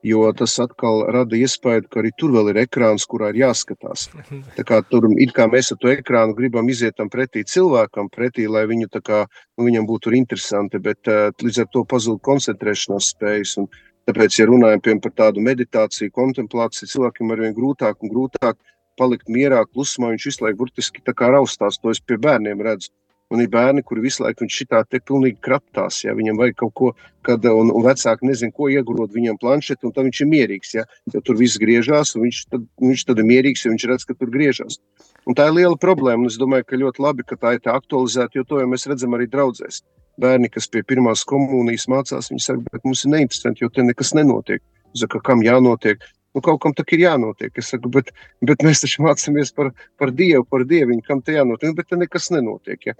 jo 0.05 0.25
tas 0.37 0.55
atkal 0.61 1.05
rada 1.14 1.37
iespēju, 1.38 1.87
ka 1.88 2.03
arī 2.03 2.11
tur 2.21 2.35
vēl 2.35 2.51
ir 2.53 2.61
ekrāns, 2.64 3.07
kurā 3.09 3.31
ir 3.33 3.40
jāskatās. 3.45 4.11
Tā 4.57 4.64
kā 4.69 4.83
tur 4.90 5.09
it 5.17 5.33
kā 5.37 5.47
mēs 5.51 5.73
ar 5.73 5.81
to 5.81 5.90
ekrānu 5.93 6.37
gribam 6.37 6.69
iziet 6.69 7.01
pretī 7.12 7.45
cilvēkam, 7.49 8.11
pretī, 8.12 8.47
lai 8.51 8.67
viņu 8.69 8.90
kā, 9.01 9.25
nu, 9.57 9.64
viņam 9.69 9.88
būtu 9.88 10.12
interesanti, 10.19 10.79
bet 10.79 11.09
uh, 11.09 11.33
līdz 11.40 11.64
ar 11.64 11.71
to 11.73 11.85
pazūd 11.88 12.21
koncentrēšanās 12.29 13.14
spējas. 13.14 13.57
Un 13.62 13.71
tāpēc, 14.09 14.38
ja 14.38 14.49
runājam 14.51 14.85
piemēram 14.85 15.05
par 15.07 15.17
tādu 15.23 15.45
meditāciju, 15.45 16.12
kontemplāciju, 16.12 16.90
cilvēkiem 16.93 17.33
arvien 17.33 17.57
grūtāk 17.57 18.05
un 18.05 18.12
grūtāk 18.12 18.61
palikt 19.01 19.33
mierā, 19.33 19.64
klusumā, 19.73 20.12
viņš 20.12 20.29
visu 20.29 20.45
laiku 20.45 20.61
burtiski 20.61 21.03
raustās, 21.17 21.81
to 21.81 21.90
es 21.90 22.01
pie 22.01 22.21
bērniem 22.21 22.61
redzu. 22.61 22.93
Un 23.35 23.42
ir 23.42 23.51
bērni, 23.51 23.83
kuri 23.83 24.05
visu 24.05 24.23
laiku 24.23 24.47
šitā 24.47 24.85
te 24.87 25.01
pilnīgi 25.03 25.40
kraptās, 25.42 26.05
ja 26.05 26.14
viņam 26.14 26.38
vajag 26.38 26.57
kaut 26.61 26.73
ko, 26.79 26.90
kad, 27.27 27.47
un, 27.51 27.73
un 27.75 27.83
vecāki 27.83 28.29
nezin, 28.29 28.53
ko 28.55 28.68
iegurot 28.70 29.11
viņam 29.14 29.40
planšeti, 29.42 29.88
un 29.88 29.94
tad 29.97 30.07
viņš 30.07 30.20
ir 30.23 30.31
mierīgs, 30.31 30.75
ja, 30.77 30.85
jo 31.11 31.23
tur 31.25 31.38
viss 31.40 31.59
griežās, 31.59 32.14
un 32.14 32.29
viņš 32.29 32.40
tad, 32.53 32.68
viņš 32.85 33.05
tad 33.09 33.23
ir 33.23 33.29
mierīgs, 33.33 33.64
jo 33.64 33.73
viņš 33.75 33.87
redz, 33.90 34.07
ka 34.07 34.14
tur 34.20 34.31
griežās. 34.35 34.79
Un 35.27 35.35
tā 35.35 35.49
ir 35.49 35.57
liela 35.59 35.81
problēma, 35.81 36.23
un 36.23 36.31
es 36.31 36.38
domāju, 36.38 36.68
ka 36.68 36.79
ļoti 36.79 37.03
labi, 37.03 37.27
ka 37.27 37.40
tā 37.40 37.57
ir 37.57 37.64
tā 37.64 37.75
aktualizēta, 37.75 38.38
jo 38.38 38.47
to 38.47 38.62
jau 38.62 38.70
mēs 38.70 38.87
redzam 38.90 39.16
arī 39.18 39.27
draudzēs. 39.33 39.83
Bērni, 40.20 40.53
kas 40.53 40.70
pie 40.70 40.85
pirmās 40.87 41.25
komunijas 41.27 41.88
mācās, 41.90 42.31
viņi 42.31 42.44
saka, 42.44 42.62
bet 42.70 42.85
mums 42.87 43.03
ir 43.03 43.16
neinteresanti, 43.16 43.64
jo 43.64 43.73
te 43.75 43.83
nekas 43.83 44.14
nenotiek. 44.14 44.62
Saka, 44.94 45.18
kam 45.27 45.42
jānotiek? 45.42 46.05
Nu, 46.35 46.42
kaut 46.42 46.61
kam 46.62 46.75
tā 46.75 46.85
ir 46.97 47.05
jānotiek. 47.05 47.53
Es 47.61 47.70
saku, 47.70 47.90
bet, 47.94 48.11
bet 48.42 48.64
mēs 48.66 48.83
taču 48.83 49.05
mācāmies 49.07 49.55
par, 49.55 49.70
par 50.01 50.11
Dievu, 50.11 50.44
par 50.51 50.66
Dieviņu, 50.66 51.05
kam 51.07 51.23
tā 51.23 51.38
jānotiek. 51.38 51.70
Nu, 51.70 51.79
bet 51.79 51.90
te 51.90 51.99
nekas 52.01 52.31
nenotiek. 52.35 52.90
Ja? 52.90 52.97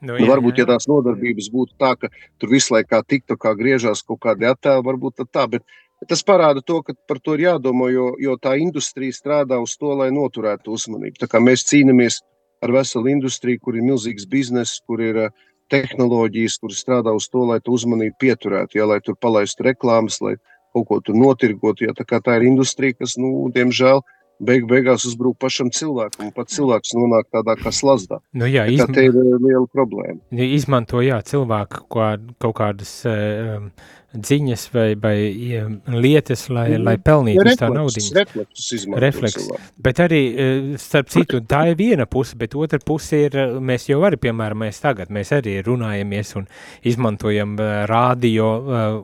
Nu, 0.00 0.14
nu 0.14 0.20
jā, 0.20 0.24
nu, 0.24 0.30
varbūt, 0.30 0.60
jā, 0.60 0.64
ja 0.64 0.70
tās 0.72 0.86
nodarbības 0.90 1.50
būtu 1.52 1.76
tā, 1.80 1.92
ka 1.98 2.12
tur 2.40 2.52
visu 2.54 2.76
laiku 2.76 2.92
kā 2.94 3.02
tiktu, 3.04 3.36
kā 3.40 3.56
griežās 3.58 4.04
kaut 4.06 4.22
kādi 4.22 4.48
attēli, 4.48 4.86
varbūt 4.86 5.26
tā, 5.28 5.44
bet 5.50 5.66
tas 6.08 6.22
parāda 6.24 6.62
to, 6.64 6.78
ka 6.86 6.94
par 7.10 7.20
to 7.20 7.36
ir 7.36 7.48
jādomā, 7.48 7.90
jo, 7.92 8.14
jo 8.22 8.38
tā 8.40 8.54
industrija 8.62 9.12
strādā 9.12 9.58
uz 9.60 9.74
to, 9.76 9.92
lai 9.98 10.08
noturētu 10.14 10.72
uzmanību. 10.72 11.20
Tā 11.20 11.28
kā 11.28 11.42
mēs 11.42 11.66
cīnāmies 11.68 12.22
ar 12.64 12.72
veselu 12.72 13.12
industriju, 13.12 13.60
kur 13.66 13.76
ir 13.76 13.84
milzīgs 13.84 14.24
bizness, 14.30 14.80
kur 14.86 15.02
ir 15.04 15.24
uh, 15.26 15.34
tehnoloģijas, 15.70 16.58
kuras 16.62 16.82
strādā 16.82 17.14
uz 17.16 17.28
to, 17.30 17.44
lai 17.48 17.60
tu 17.64 17.74
uzmanību 17.76 18.16
pieturētu, 18.20 18.80
ja, 18.80 18.88
lai 18.90 19.00
tur 19.04 19.16
palaistu 19.20 19.66
reklāmas, 19.68 20.18
lai 20.24 20.36
kaut 20.74 20.88
ko 20.88 21.00
tur 21.04 21.18
notirgotu. 21.18 21.88
Ja, 21.88 21.94
tā, 21.96 22.06
tā 22.22 22.38
ir 22.40 22.48
industrija, 22.50 22.96
kas, 23.00 23.16
nu, 23.20 23.48
diemžēl, 23.54 24.02
beig 24.40 24.66
beigās 24.70 25.04
uzbrūk 25.08 25.38
pašam 25.40 25.70
cilvēkam, 25.74 26.28
un 26.28 26.34
pat 26.36 26.52
cilvēks 26.52 26.94
nonāk 26.96 27.28
tādā 27.34 27.56
kā 27.60 27.72
slazdā. 27.74 28.20
Nu, 28.32 28.48
jā, 28.48 28.66
izm... 28.72 28.92
Tā 28.96 29.06
ir 29.08 29.16
eh, 29.16 29.32
liela 29.36 29.66
problēma. 29.72 30.20
Izmanto, 30.32 31.02
jā, 31.04 31.20
cilvēku 31.26 31.86
kaut 31.90 32.56
kādas 32.60 32.94
um, 33.08 33.70
dziņas 34.14 34.64
vai, 34.74 34.86
vai 34.98 35.16
lietas, 35.86 36.48
lai, 36.50 36.66
mm. 36.74 36.86
lai 36.86 36.94
pelnītu 36.98 37.44
ja, 37.46 37.54
tā 37.60 37.68
naudu. 37.70 38.02
Refleks. 39.04 39.46
Bet 39.78 40.00
arī, 40.02 40.20
eh, 40.34 40.70
starp 40.82 41.12
citu, 41.12 41.40
tā 41.46 41.62
ir 41.70 41.78
viena 41.78 42.06
puse, 42.10 42.34
bet 42.38 42.56
otra 42.58 42.80
puse 42.82 43.24
ir, 43.28 43.36
eh, 43.38 43.54
mēs 43.62 43.86
jau 43.90 44.00
arī, 44.06 44.18
piemēram, 44.18 44.64
mēs 44.66 44.82
tagad, 44.82 45.12
mēs 45.14 45.30
arī 45.36 45.60
runājamies 45.66 46.34
un 46.40 46.48
izmantojam 46.82 47.54
eh, 47.60 47.70
radio 47.90 48.50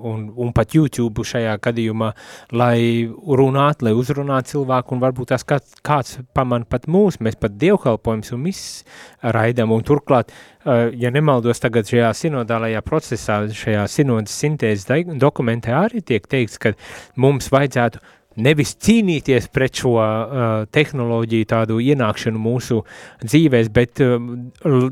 un, 0.03 0.27
un 0.37 0.53
pat 0.57 0.75
YouTube 0.75 1.25
šajā 1.27 1.55
gadījumā, 1.63 2.11
lai 2.53 3.07
runātu, 3.07 3.87
lai 3.87 3.95
uzrunātu 3.95 4.57
cilvēku 4.57 4.97
un 4.97 5.05
varbūt 5.07 5.33
tās 5.35 5.47
kāds, 5.47 5.79
kāds 5.87 6.19
paman 6.35 6.67
pat 6.69 6.91
mūs, 6.91 7.21
mēs 7.23 7.39
pat 7.39 7.55
dievkalpojums 7.55 8.35
un 8.35 8.45
viss 8.51 8.83
raidam 9.23 9.71
un 9.75 9.87
turklāt 9.87 10.35
Eh, 10.56 10.56
ja 10.99 11.13
nemaldos 11.15 11.63
tagad 11.63 11.89
šajā 11.91 12.11
sinodālajā 12.17 12.83
procesā, 12.87 13.41
šajā 13.55 13.87
sinodas 13.91 14.35
sintēzes 14.35 14.89
dokumentē 15.21 15.75
arī 15.79 16.03
tiek 16.03 16.27
teikts, 16.27 16.59
ka 16.59 16.75
mums 17.17 17.51
vajadzētu 17.55 18.03
nevis 18.37 18.75
cīnīties 18.85 19.49
pret 19.53 19.81
šo 19.81 19.95
uh, 19.97 20.65
tehnoloģiju 20.73 21.49
tādu 21.49 21.79
ienākšanu 21.81 22.41
mūsu 22.41 22.83
dzīvēs, 23.25 23.71
bet 23.73 24.03
uh, 24.05 24.19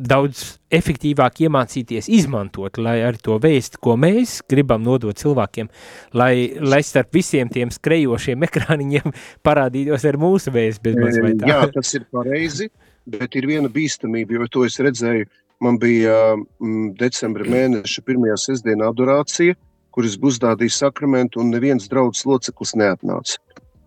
daudz 0.00 0.44
efektīvāk 0.74 1.44
iemācīties 1.44 2.08
izmantot, 2.16 2.80
lai 2.82 2.98
arī 3.06 3.20
to 3.24 3.36
vēstu, 3.42 3.80
ko 3.84 3.98
mēs 4.00 4.38
gribam 4.50 4.82
nodot 4.86 5.18
cilvēkiem, 5.20 5.68
lai, 6.16 6.32
lai 6.62 6.80
starp 6.86 7.12
visiem 7.14 7.52
tiem 7.52 7.72
skrejošiem 7.74 8.48
ekrāniņiem 8.48 9.14
parādītos 9.46 10.08
ar 10.08 10.20
mūsu 10.20 10.54
vēstu. 10.54 10.96
Jā, 11.44 11.62
tas 11.74 11.94
ir 11.98 12.08
pareizi, 12.12 12.70
bet 13.04 13.36
ir 13.36 13.48
viena 13.50 13.68
bīstamība, 13.72 14.40
jo 14.40 14.50
to 14.50 14.68
es 14.68 14.80
redzēju 14.82 15.28
uh, 15.28 15.43
Man 15.64 15.78
bija 15.80 16.34
mm, 16.36 16.94
decembra 17.00 17.46
mēneša 17.48 18.02
pirmā 18.04 18.34
sestdiena 18.40 18.90
adorācija, 18.92 19.56
kuras 19.94 20.16
uzdādīja 20.20 20.74
sakramentu, 20.76 21.40
un 21.40 21.52
neviens 21.54 21.86
draugs 21.88 22.24
loceklis 22.28 22.74
neatnāca. 22.76 23.38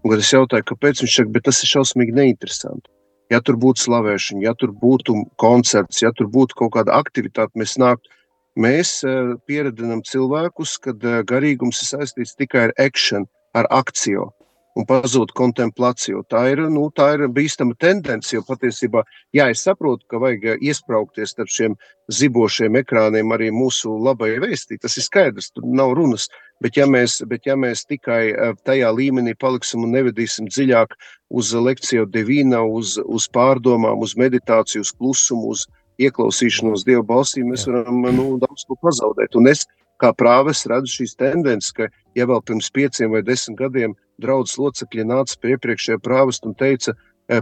Un, 0.02 0.12
kad 0.12 0.22
es 0.24 0.32
jautāju, 0.34 0.66
kāpēc 0.72 1.04
viņš 1.04 1.18
saka, 1.20 1.34
bet 1.36 1.46
tas 1.50 1.60
ir 1.62 1.74
šausmīgi 1.76 2.16
neinteresanti. 2.18 2.90
Ja 3.34 3.42
tur 3.44 3.58
būtu 3.60 3.84
slavēšana, 3.84 4.46
ja 4.46 4.54
tur 4.56 4.72
būtu 4.72 5.18
koncerts, 5.42 6.00
ja 6.02 6.14
tur 6.16 6.30
būtu 6.32 6.56
kaut 6.62 6.74
kāda 6.78 6.96
aktivitāte, 6.96 7.60
mēs 7.60 7.76
nāktu. 7.82 8.14
Mēs 8.58 8.94
uh, 9.06 9.36
pieredzinām 9.46 10.02
cilvēkus, 10.08 10.78
kad 10.82 11.04
uh, 11.06 11.20
garīgums 11.28 11.84
ir 11.84 11.92
saistīts 11.92 12.38
tikai 12.40 12.70
ar 12.70 12.74
akciju, 12.88 13.28
ar 13.54 13.70
akciju 13.84 14.30
un 14.78 14.86
pazūd 14.88 15.34
kontemplāciju. 15.38 16.24
Tā 16.32 16.44
ir, 16.54 16.62
nu, 16.74 16.88
tā 16.96 17.10
ir 17.16 17.26
bīstama 17.34 17.76
tendence, 17.82 18.34
jo 18.36 18.44
patiesībā, 18.46 19.04
jā, 19.36 19.50
es 19.54 19.64
saprotu, 19.66 20.06
ka 20.12 20.22
vajag 20.22 20.62
iesprāgties 20.62 21.34
starp 21.34 21.52
šiem 21.54 21.78
zibošiem 22.14 22.78
ekrāniem 22.82 23.34
arī 23.36 23.50
mūsu 23.54 23.96
labai 24.06 24.36
vēstī. 24.44 24.78
Tas 24.82 24.98
ir 25.00 25.08
skaidrs, 25.08 25.50
tur 25.56 25.66
nav 25.66 25.96
runas. 25.98 26.28
Bet 26.64 26.78
ja 26.78 26.88
mēs, 26.90 27.20
bet 27.30 27.46
ja 27.46 27.58
mēs 27.60 27.86
tikai 27.90 28.22
eh, 28.32 28.54
tajā 28.66 28.90
līmenī 28.94 29.36
paliksim 29.38 29.84
un 29.86 29.94
nevedīsim 29.94 30.50
dziļāk 30.50 30.96
uz 31.38 31.52
lekciju 31.54 32.08
devīna, 32.14 32.64
uz, 32.66 32.96
uz 33.04 33.28
pārdomām, 33.34 34.02
uz 34.02 34.16
meditāciju, 34.18 34.86
uz 34.86 34.94
klusumu, 34.98 35.54
uz 35.54 35.68
ieklausīšanos 36.02 36.86
Dieva 36.86 37.04
balsī, 37.06 37.44
mēs 37.46 37.66
varam 37.70 38.06
nu, 38.14 38.30
daudz 38.42 38.66
ko 38.70 38.78
pazaudēt. 38.82 39.38
Un 39.38 39.50
es 39.54 39.66
kā 40.02 40.14
prāves 40.14 40.66
redzu 40.70 41.02
šīs 41.02 41.18
tendences, 41.20 41.74
ka 41.74 41.90
ja 42.18 42.28
vēl 42.30 42.42
pirms 42.46 42.70
pieciem 42.74 43.14
vai 43.14 43.24
desmit 43.26 43.58
gadiem 43.60 43.96
draudzes 44.22 44.58
locekļi 44.62 45.06
nāca 45.10 45.38
pie 45.42 45.56
iepriekšējā 45.56 46.02
prāvesta 46.04 46.50
un 46.50 46.58
teica, 46.58 46.96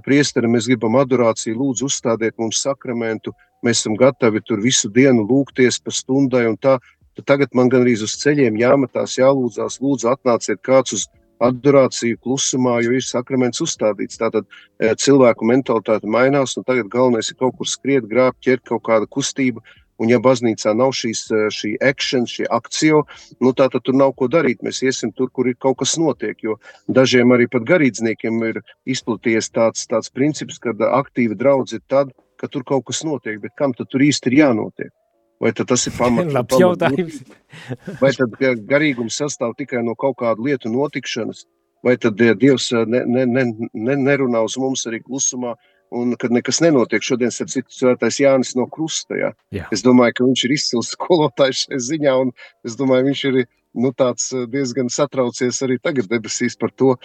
priesteri, 0.05 0.49
mēs 0.49 0.69
gribam 0.69 0.97
adorāciju, 0.99 1.57
lūdzu 1.59 1.89
uzstādiet 1.89 2.37
mums 2.41 2.63
sakramentu, 2.65 3.33
mēs 3.65 3.83
esam 3.83 3.97
gatavi 3.99 4.41
tur 4.45 4.61
visu 4.63 4.89
dienu 4.89 5.25
lūgties 5.29 5.79
pa 5.83 5.93
stundai 5.93 6.45
un 6.49 6.57
tā, 6.57 6.79
tad 7.15 7.27
tagad 7.29 7.53
man 7.53 7.69
gan 7.69 7.85
arī 7.85 7.93
uz 8.01 8.17
ceļiem 8.23 8.57
jāmetās, 8.59 9.19
jālūdzās, 9.19 9.79
lūdzu 9.83 10.09
atnāciet 10.11 10.63
kāds 10.65 10.97
uz 10.97 11.05
adorāciju 11.43 12.17
klusumā, 12.23 12.79
jo 12.83 12.95
ir 12.95 13.03
sakraments 13.03 13.61
uzstādīts. 13.63 14.19
Tātad 14.21 14.47
cilvēku 14.79 15.47
mentalitāte 15.47 16.07
mainās, 16.07 16.55
un 16.57 16.63
tagad 16.67 16.87
galvenais 16.91 17.29
ir 17.31 17.39
kaut 17.39 17.57
kur 17.59 17.67
skriet, 17.67 18.07
grābt, 18.07 18.39
ķert 18.45 18.63
kaut 18.71 18.85
kāda 18.87 19.09
kustība, 19.11 19.63
Un, 20.01 20.09
ja 20.11 20.19
baznīcā 20.19 20.73
nav 20.75 20.91
šīs, 20.97 21.21
eh, 21.31 21.45
šī 21.55 21.75
action, 21.79 22.25
šī 22.27 22.49
akcija, 22.51 22.99
nu, 23.39 23.53
tā 23.55 23.69
tad 23.71 23.85
tur 23.87 23.95
nav 23.95 24.11
ko 24.19 24.27
darīt. 24.27 24.63
Mēs 24.65 24.81
iesim 24.83 25.13
tur, 25.15 25.29
kur 25.31 25.47
ir 25.47 25.55
kaut 25.55 25.79
kas 25.79 25.95
notiek. 26.01 26.35
Jo 26.43 26.57
dažiem 26.91 27.31
arī 27.31 27.47
pat 27.51 27.63
garīdzniekiem 27.63 28.43
ir 28.49 28.61
izplatījies 28.85 29.49
tāds, 29.55 29.87
tāds 29.87 30.11
princips, 30.11 30.59
ka 30.59 30.75
aktīva 30.99 31.39
draudz 31.39 31.77
ir 31.79 31.83
tad, 31.87 32.11
kad 32.35 32.51
tur 32.51 32.67
kaut 32.67 32.85
kas 32.91 33.03
notiek. 33.07 33.39
Bet 33.39 33.55
kam 33.55 33.73
tad 33.73 33.87
tur 33.87 34.03
īsti 34.03 34.33
ir 34.33 34.39
jānotiek? 34.43 34.91
Vai 35.39 35.51
tas 35.55 35.87
ir 35.87 35.95
pamats? 35.99 36.59
Jautājums. 36.59 37.21
Vai 38.03 38.11
tad 38.11 38.35
garīgums 38.67 39.15
sastāv 39.21 39.55
tikai 39.55 39.83
no 39.83 39.95
kaut 39.95 40.19
kādu 40.19 40.49
lietu 40.49 40.71
notikšanas, 40.71 41.45
vai 41.85 41.95
tad 42.01 42.17
Dievs 42.17 42.71
eh, 42.73 42.83
ne, 42.89 43.03
ne, 43.05 43.25
ne, 43.29 43.45
ne, 43.73 43.95
nerunā 43.95 44.41
uz 44.43 44.57
mums 44.57 44.85
arī 44.89 44.99
klusumā, 45.05 45.53
un 45.95 46.15
kad 46.19 46.33
nekas 46.35 46.61
nenotiek. 46.63 47.03
Šodien 47.05 47.31
ir 47.31 47.51
cits 47.51 47.79
svētais 47.79 48.19
Jānis 48.21 48.55
no 48.59 48.67
Krusta. 48.71 49.17
Ja. 49.19 49.33
Jā. 49.55 49.67
Es 49.75 49.83
domāju, 49.85 50.17
ka 50.17 50.27
viņš 50.27 50.45
ir 50.47 50.55
izcils 50.57 50.93
skolotājs 50.95 51.65
šajā 51.65 51.83
ziņā, 51.89 52.15
un 52.25 52.33
es 52.67 52.77
domāju, 52.79 53.09
viņš 53.09 53.23
ir 53.31 53.39
nu, 53.75 53.91
tāds 53.95 54.29
eh, 54.33 54.45
diezgan 54.51 54.89
satraucies 54.91 55.61
arī 55.65 55.77
tagad 55.83 56.09
debesīs 56.11 56.57
par 56.59 56.73
to, 56.79 56.95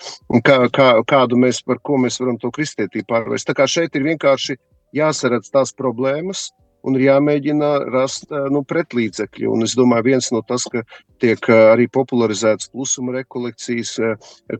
kā, 0.47 0.63
kā, 0.75 0.91
kādu 1.11 1.39
mēs, 1.41 1.63
par 1.67 1.81
ko 1.83 1.99
mēs 2.03 2.21
varam 2.23 2.39
to 2.41 2.53
kristietību 2.55 3.09
pārvērst. 3.11 3.51
Tā 3.51 3.57
kā 3.59 3.67
šeit 3.71 3.99
ir 3.99 4.07
vienkārši 4.07 4.59
jāsaredz 4.97 5.51
tās 5.55 5.75
problēmas, 5.77 6.51
un 6.87 6.97
ir 6.97 7.07
jāmēģina 7.09 7.73
rast 7.93 8.31
eh, 8.31 8.47
nu, 8.53 8.63
pretlīdzekļi. 8.67 9.49
Un 9.51 9.67
es 9.67 9.77
domāju, 9.79 10.11
viens 10.13 10.31
no 10.35 10.45
tas, 10.47 10.69
ka 10.73 10.85
tiek 11.23 11.51
eh, 11.51 11.67
arī 11.75 11.89
popularizētas 11.93 12.73
klusuma 12.73 13.19
rekolekcijas, 13.21 13.99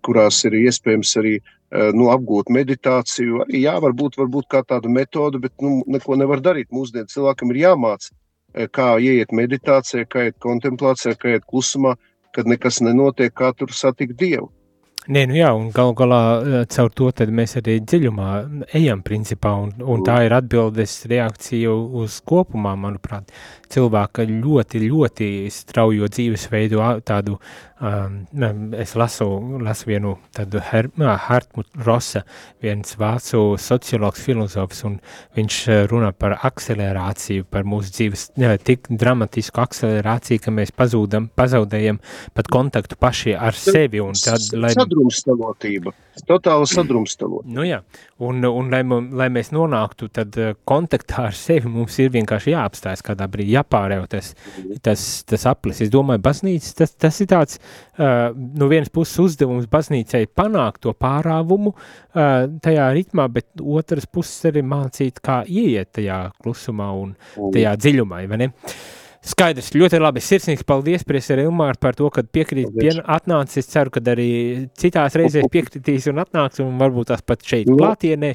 kurās 0.05 0.45
ir 0.49 0.59
iespējams 0.65 1.17
arī 1.21 1.39
Eh, 1.71 1.93
nu, 1.95 2.09
apgūt 2.11 2.49
meditāciju. 2.51 3.45
Arī 3.45 3.61
jā, 3.63 3.77
varbūt, 3.79 4.17
varbūt 4.19 4.49
kā 4.51 4.65
tāda 4.67 4.91
metode, 4.91 5.39
bet 5.39 5.53
nu, 5.63 5.85
neko 5.87 6.17
nevar 6.19 6.43
darīt. 6.43 6.67
Mūsdienu 6.75 7.07
cilvēkam 7.13 7.53
ir 7.55 7.61
jāmācās, 7.61 8.11
eh, 8.55 8.67
kā 8.67 8.97
ieiet 8.99 9.31
meditācijā, 9.31 10.09
kā 10.11 10.25
iet 10.27 10.39
kontemplācijā, 10.43 11.15
kā 11.15 11.37
iet 11.37 11.47
klusumā, 11.47 11.95
kad 12.35 12.51
nekas 12.51 12.81
nenotiek, 12.83 13.31
kā 13.33 13.53
tur 13.55 13.71
satikt 13.71 14.19
Dievu. 14.19 14.51
Nē, 15.11 15.25
nu 15.27 15.35
jā, 15.35 15.49
un 15.59 15.73
gal 15.75 15.89
galā 15.99 16.19
eh, 16.39 16.61
caur 16.71 16.93
to 16.95 17.09
mēs 17.35 17.57
arī 17.59 17.81
dziļumā 17.83 18.27
ejam 18.79 19.01
principā, 19.03 19.57
un, 19.59 19.73
un 19.83 20.05
tā 20.07 20.21
ir 20.23 20.35
atbildes 20.37 20.93
reakcija 21.11 21.73
uz 21.75 22.21
kopumā, 22.23 22.77
manuprāt, 22.79 23.33
cilvēka 23.75 24.23
ļoti, 24.29 24.85
ļoti 24.87 25.31
straujo 25.51 26.07
dzīvesveidu 26.15 26.85
tādu 27.03 27.41
es 27.81 28.93
lasu, 28.95 29.27
lasu 29.65 29.89
vienu 29.89 30.19
tādu 30.37 30.61
Her, 30.61 30.91
Hartmut 31.01 31.67
Rosa, 31.87 32.25
viens 32.61 32.93
vācu 33.01 33.57
sociologs, 33.57 34.21
filozofs, 34.21 34.83
un 34.85 34.99
viņš 35.39 35.61
runā 35.89 36.11
par 36.13 36.37
akcelerāciju, 36.45 37.47
par 37.49 37.65
mūsu 37.65 37.95
dzīves 37.97 38.27
ne, 38.41 38.53
tik 38.61 38.91
dramatisku 38.91 39.63
akcelerāciju, 39.65 40.43
ka 40.45 40.53
mēs 40.53 40.75
pazūdam, 40.77 41.31
pazaudējam 41.33 42.03
pat 42.37 42.51
kontaktu 42.53 43.01
paši 43.01 43.33
ar 43.39 43.57
sevi. 43.57 44.03
Un 44.05 44.13
tad, 44.19 44.45
lai... 44.53 44.75
Sadrumstalotība, 44.77 45.95
totāla 46.29 46.69
sadrumstalotība. 46.69 47.55
Nu 47.57 47.65
jā, 47.65 47.81
un, 48.21 48.45
un 48.45 48.71
lai, 48.75 48.83
lai 49.23 49.31
mēs 49.33 49.55
nonāktu 49.57 50.11
tad 50.21 50.37
kontaktā 50.69 51.31
ar 51.31 51.39
sevi, 51.39 51.73
mums 51.73 51.97
ir 52.03 52.13
vienkārši 52.13 52.53
jāapstājas 52.53 53.05
kādā 53.09 53.25
brīdī, 53.31 53.57
jāpārēv 53.57 54.05
tas, 54.13 54.35
tas, 54.85 55.09
tas 55.25 55.49
aplis. 55.49 55.81
Es 55.81 55.93
domāju, 55.93 56.21
baznīcas, 56.29 56.77
tas, 56.77 56.93
tas 57.01 57.25
ir 57.25 57.33
tāds, 57.33 57.61
uh, 57.71 58.31
no 58.35 58.71
vienas 58.71 58.93
puses 58.93 59.19
uzdevums 59.23 59.69
baznīcai 59.71 60.25
panākt 60.37 60.83
to 60.87 60.95
pārāvumu 60.95 61.75
uh, 61.75 62.47
tajā 62.63 62.89
ritmā, 62.97 63.29
bet 63.33 63.51
otras 63.61 64.09
puses 64.11 64.51
arī 64.51 64.65
mācīt, 64.67 65.21
kā 65.25 65.43
ieiet 65.49 65.93
tajā 65.99 66.23
klusumā 66.43 66.91
un 67.03 67.15
tajā 67.55 67.77
dziļumā, 67.81 68.25
vai 68.31 68.43
ne? 68.45 68.51
Skaidrs, 69.21 69.75
ļoti 69.77 69.99
labi. 70.01 70.21
Sirsnīgs 70.25 70.65
paldies, 70.65 71.03
Prieseri 71.05 71.45
Ilmār, 71.45 71.77
par 71.81 71.97
to, 71.97 72.09
ka 72.13 72.23
piekrīt, 72.25 72.71
pien, 72.73 73.03
atnācis. 73.05 73.61
Es 73.61 73.69
ceru, 73.69 73.93
ka 73.93 74.01
arī 74.09 74.31
citās 74.81 75.17
reizēs 75.21 75.51
piekritīs 75.53 76.09
un 76.09 76.23
atnāks, 76.23 76.63
un 76.65 76.79
varbūt 76.81 77.11
tās 77.13 77.25
pat 77.29 77.45
šeit 77.45 77.69
nu, 77.69 77.77
klātienē. 77.77 78.33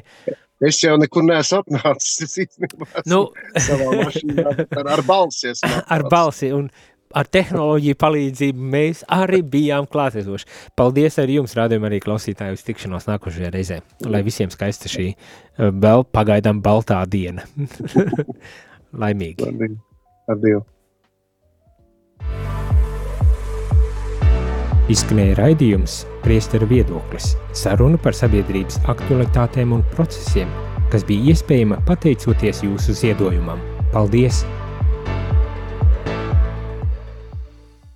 Es 0.62 0.78
jau 0.80 0.94
nekur 1.00 1.26
neesmu 1.26 1.64
atnācis. 1.64 2.20
Es 2.28 2.36
īstenībā 2.44 3.02
Nu, 3.10 3.24
savā 3.58 3.90
mašīnā 3.98 4.46
ar, 4.94 5.02
balsi. 5.08 5.56
ar 5.96 6.06
balsi 6.12 6.52
un 6.54 6.70
ar 7.16 7.28
tehnoloģiju 7.32 7.96
palīdzību 8.00 8.68
mēs 8.76 9.02
arī 9.12 9.40
bijām 9.54 9.88
klātesoši. 9.90 10.48
Paldies 10.76 11.18
arī 11.22 11.40
jums, 11.40 11.56
rādījumā, 11.56 11.90
arī 11.90 12.00
klausītāji, 12.04 12.58
uz 12.58 12.64
tikšanos 12.66 13.08
nākošajā 13.08 13.50
reizē. 13.54 13.80
Lai 14.06 14.22
visiem 14.26 14.52
skaista 14.52 14.90
šī 14.92 15.08
eh, 15.12 15.18
vēl 15.72 16.06
pagaidām 16.12 16.62
baltā 16.64 17.02
diena. 17.08 17.46
Laimīgi! 19.02 19.52
Ar 20.26 20.40
Dievu. 20.42 20.64
Izskanēja 24.90 25.34
raidījums 25.40 26.04
Priesteru 26.22 26.68
viedoklis– 26.70 27.32
saruna 27.62 27.98
par 28.02 28.14
sabiedrības 28.14 28.78
aktualitātēm 28.90 29.74
un 29.74 29.82
procesiem, 29.96 30.50
kas 30.92 31.06
bija 31.06 31.32
iespējama 31.34 31.80
pateicoties 31.88 32.62
jūsu 32.66 32.94
ziedojumam. 32.94 33.62
Paldies! 33.94 34.44